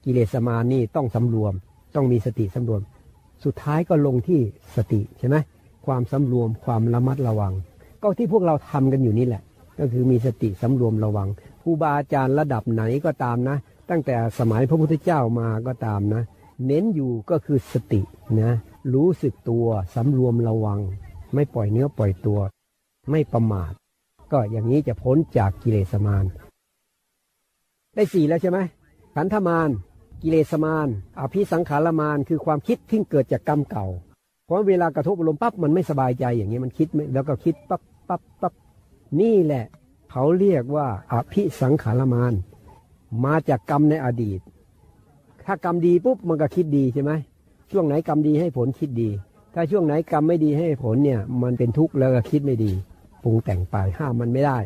[0.04, 1.54] กิเลสมารนี่ต้องสำรวม
[1.96, 2.82] ต้องมีสติสำรวม
[3.44, 4.40] สุดท้ายก็ลงที่
[4.76, 5.36] สติใช่ไหม
[5.86, 7.54] ความสำรวมความระมัดระวัง
[8.02, 9.44] ก็ที่พวกเราทำกันอยู่นี่แหละ
[9.80, 11.28] ก็คือมีสติสำรวมระวัง
[11.62, 13.58] ครูบาอาจารย์ระดับไหนก็ตามนะ
[13.90, 16.24] ตั้งแต่สมัยพระพุทธเจ้ามาก็ตามนะ
[16.68, 18.02] เน้นอยู่ก็คือสติ
[18.42, 18.54] นะ
[18.94, 20.80] รู้สึกตัวสำรวมระวัง
[21.34, 22.40] ไม่ปล่อยเนื้อปล่อยตัว
[23.12, 23.72] ไม่ประมาท
[24.32, 26.26] ก็อย่างนี้จะพ้นจากกิเลสมาร
[27.96, 28.60] ได้สี่แล้วใช่ไหม
[29.16, 29.70] ขันธมาร
[30.22, 30.88] กิเลสมาร
[31.20, 33.88] อภิสังขารมารคือความคิดที่เกิดจากกรรมเก่า
[34.46, 38.54] เพราะเวลากระทบอารมณ์ปั๊บมันไม่สบายใจอย่างนี้มันคิดแล้วก็คิดปั๊บปั๊บปั๊บ
[39.22, 39.66] นี่แหละ
[40.12, 42.34] เขาเรียกว่าอภิสังขารมาร
[43.26, 44.40] มาจากกรรมในอดีต
[45.46, 47.12] ถ้ากรรมดีปุ๊บมันก็คิดดีใช่ไหม
[47.72, 49.10] ช่วงไหนกรรมดีให้ผลคิดดี
[49.54, 52.72] ถ้าช่วงไหนกรรมไม่ดีให้ผลเนี่ย มันเป็นทุกข์แล้วก็คิดไม่ดี
[53.24, 54.58] ปรุงแต่งไปห้ามมันไม่ได้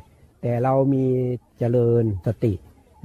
[0.42, 1.06] แต่เรามี
[1.60, 2.54] เจริญสติ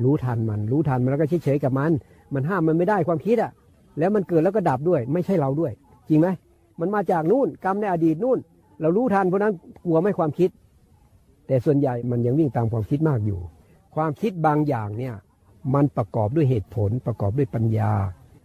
[0.05, 1.93] รู้ทันมัน รู้ทันมันแล้วก็เฉยๆกับมัน
[2.35, 3.53] มันห้ามมันไม่ได้ความคิดอะ
[3.99, 5.73] แล้วมันเกิดแล้วก็ดับด้วย ไม่ใช่เราด้วย
[6.09, 6.29] จริงไหม
[6.81, 8.39] มันมาจากนู่นกรรมในอดีตนู่น
[8.81, 10.51] เรารู้ทันเพราะนั้นกลัวไม่ความคิด
[11.47, 13.41] แต่ส่วนใหญ่มันยังวิ่งตามความคิดมากอยู่
[13.95, 15.15] ความคิดบางอย่างเนี่ย
[15.75, 17.93] มันประกอบด้วยเหตุผลประกอบด้วยปัญญา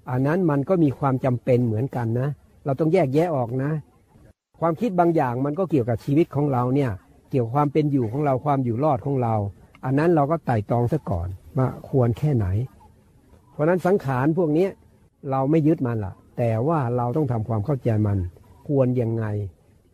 [0.10, 2.30] อันนั้นมันก็มีความจำเป็นเหมือนกันนะ
[2.66, 3.72] เราต้องแยกแยะออกนะ
[4.62, 6.92] ความคิดบางอย่างมันก็เกี่ยวกับชีวิตของเราเนี่ย
[7.32, 9.36] เกี่ยวความเป็นอยู่ของเราความอยู่รอดของเรา
[9.86, 11.28] อันนั้นเราก็ไต่ตองซะก่อน
[11.58, 12.46] ว่าควรแค่ไหน
[13.52, 14.68] เพราะนั้นสังขารพวกนี้
[15.32, 18.18] เราไม่ยึดมันล่ะ แต่ว่าเราต้องทำความเข้าใจมัน
[18.68, 19.26] ควรยังไง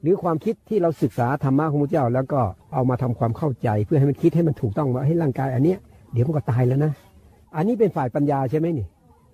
[0.02, 2.42] หรือความคิดที่เราศึกษาธรรมะของพระเจ้า แล้วก็
[2.74, 5.80] เอามาทำความเข้าใจเพื่อให้มันคิดให้มันถูกต้องว่าให้ร่างกายอันเนี้ย
[6.14, 6.92] เดี๋ยวมันก็ตายแล้วนะ
[7.56, 8.88] อันนี้เป็นฝ่ายปัญญาใช่ไหมนี่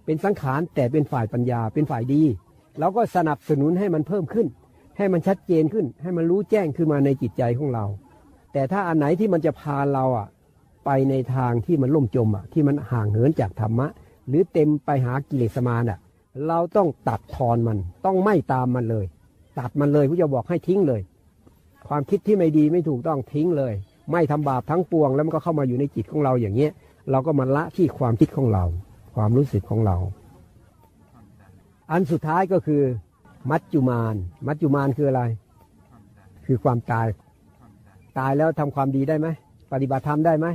[0.05, 2.23] เป็นสังขารแต่เป็นฝ่ายปัญญาเป็นฝ่ายดี
[2.79, 4.47] เราก็สนับสนุนให้มันเพิ่มขึ้น
[4.97, 7.85] ให้มันชัดเจนขึ้น ให้มันรู้แจ้งขึ้นมาในจิตใจของเรา
[8.53, 10.27] แต่ถ้าอันไหนที่มันจะพาเราอะ
[10.85, 13.87] ไปในทางที่มันล่มจมอะที่มันห่างเหินจากธรรมะ
[14.27, 15.99] หรือเต็มไปหากิเลสมารอะ
[16.47, 19.05] เราต้องตัดทอนมันต้องไม่ตามมันเลย
[19.59, 21.01] ตัดมันเลยพระเจ้าบอกให้ทิ้งเลย
[21.87, 23.73] ความคิดที่ไม่ดีไม่ถูกต้องทิ้งเลย
[24.11, 26.71] ไม่ทำบาปทั้งปวงแล้วมันก็เข้ามาอยู่ในจิตของเราอย่างเงี้ย
[27.11, 28.65] เราก็มาละที่ความคิดของเรา
[29.15, 29.97] ความรู้สึกของเรา
[31.91, 32.81] อันสุดท้ายก็คือ
[33.51, 34.15] มัจจุมาน
[34.47, 35.23] มัจจุมานคืออะไร
[36.45, 37.07] คือความตาย
[38.19, 39.27] ตายแล้วทำความดีได้ไหม
[39.71, 40.47] ปฏิบัติธรรมได้ไหม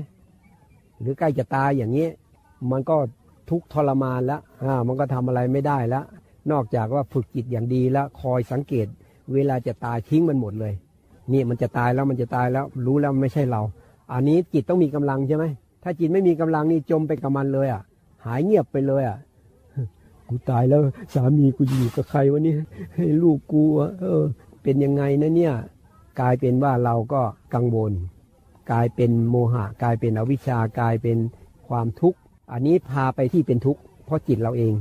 [1.01, 2.09] หรือใกล้จะตายอย่างนี้
[2.71, 2.97] มันก็
[3.51, 6.05] ทุกทรมานแล้วอ่ามันก็ทำอะไรไม่ได้แล้ว
[6.53, 8.87] นอกจากว่าฝึกจิตอย่างดีแล้วคอยสังเกต
[9.35, 10.73] เวลาจะตายทิ้งมันหมดเลย
[11.33, 13.63] นี่มันจะตายแล้วมันจะตายแล้ว รู้แล้วไม่ใช่เรา
[14.13, 15.45] อันนี้จิตต้องมีกำลังใช่ไหม
[15.83, 17.83] ถ้าจิตไม่มีกำลังนี่จมไปกับมันเลยอะ
[18.25, 19.19] หายเงียบไปเลยอะ
[20.29, 20.81] กูตายแล้ว
[21.15, 22.59] สามีกูอยู่กับใครวะเนี่ย
[22.95, 23.63] ให้ลูกกู
[24.01, 24.23] เออ
[24.63, 25.55] เป็นยังไงนะเนี่ย
[26.21, 27.23] กลายเป็นว่าเราก็
[27.55, 27.93] กังวล
[28.71, 31.19] กลายเป็นโมหะ กลายเป็นอวิชชากลายเป็น
[31.69, 32.19] ความทุกข์
[32.53, 34.75] อันนี้พาไปที่เป็นทุกข์เพราะจิตเราเอง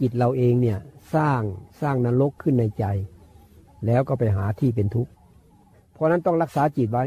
[0.00, 0.78] จิตเราเองเนี่ย
[1.14, 1.40] สร้าง
[1.80, 2.84] สร้างนรกขึ้นในใจ
[3.86, 5.10] แล้วก็ไปหาที่เป็นทุกข์
[5.92, 7.04] เพราะนั้นต้องรักษาจิตไว้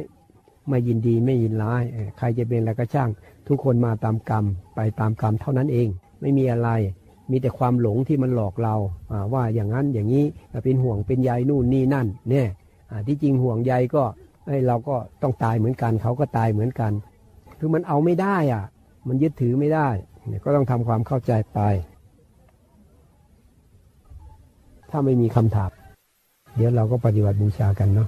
[0.69, 1.83] ไม่ยินดีไม่ยินร้าย
[2.17, 3.09] ใครจะเป็นอะไรก็ช่าง
[3.47, 5.87] ทุกคนมาตามกรรมไปตามกรรมเท่านั้นเอง
[6.21, 6.69] ไม่มีอะไร
[7.31, 8.75] มีแต่ความหลงที่มันหลอกเรา
[9.33, 10.25] ว่าอย่างนั้นอย่างนี้
[10.63, 12.47] เป็นห่วงเป็นใยนู่นนี่นั่นเนี่ย
[13.07, 14.03] ที่จริงห่วงใยก็
[14.67, 16.91] เราก็ต้องตายเหมือนกัน เขาก็ตายเหมือนกัน
[17.59, 18.65] คือมันเอาไม่ได้อะ
[19.07, 19.87] มันยึดถือไม่ได้
[20.27, 21.59] เนี่ยก็ต้องทำความเข้าใจไป
[24.89, 25.71] ถ้าไม่มีคำถาม
[26.55, 28.07] เดี๋ยวเราก็ปฏิบัติบูชากันเนาะ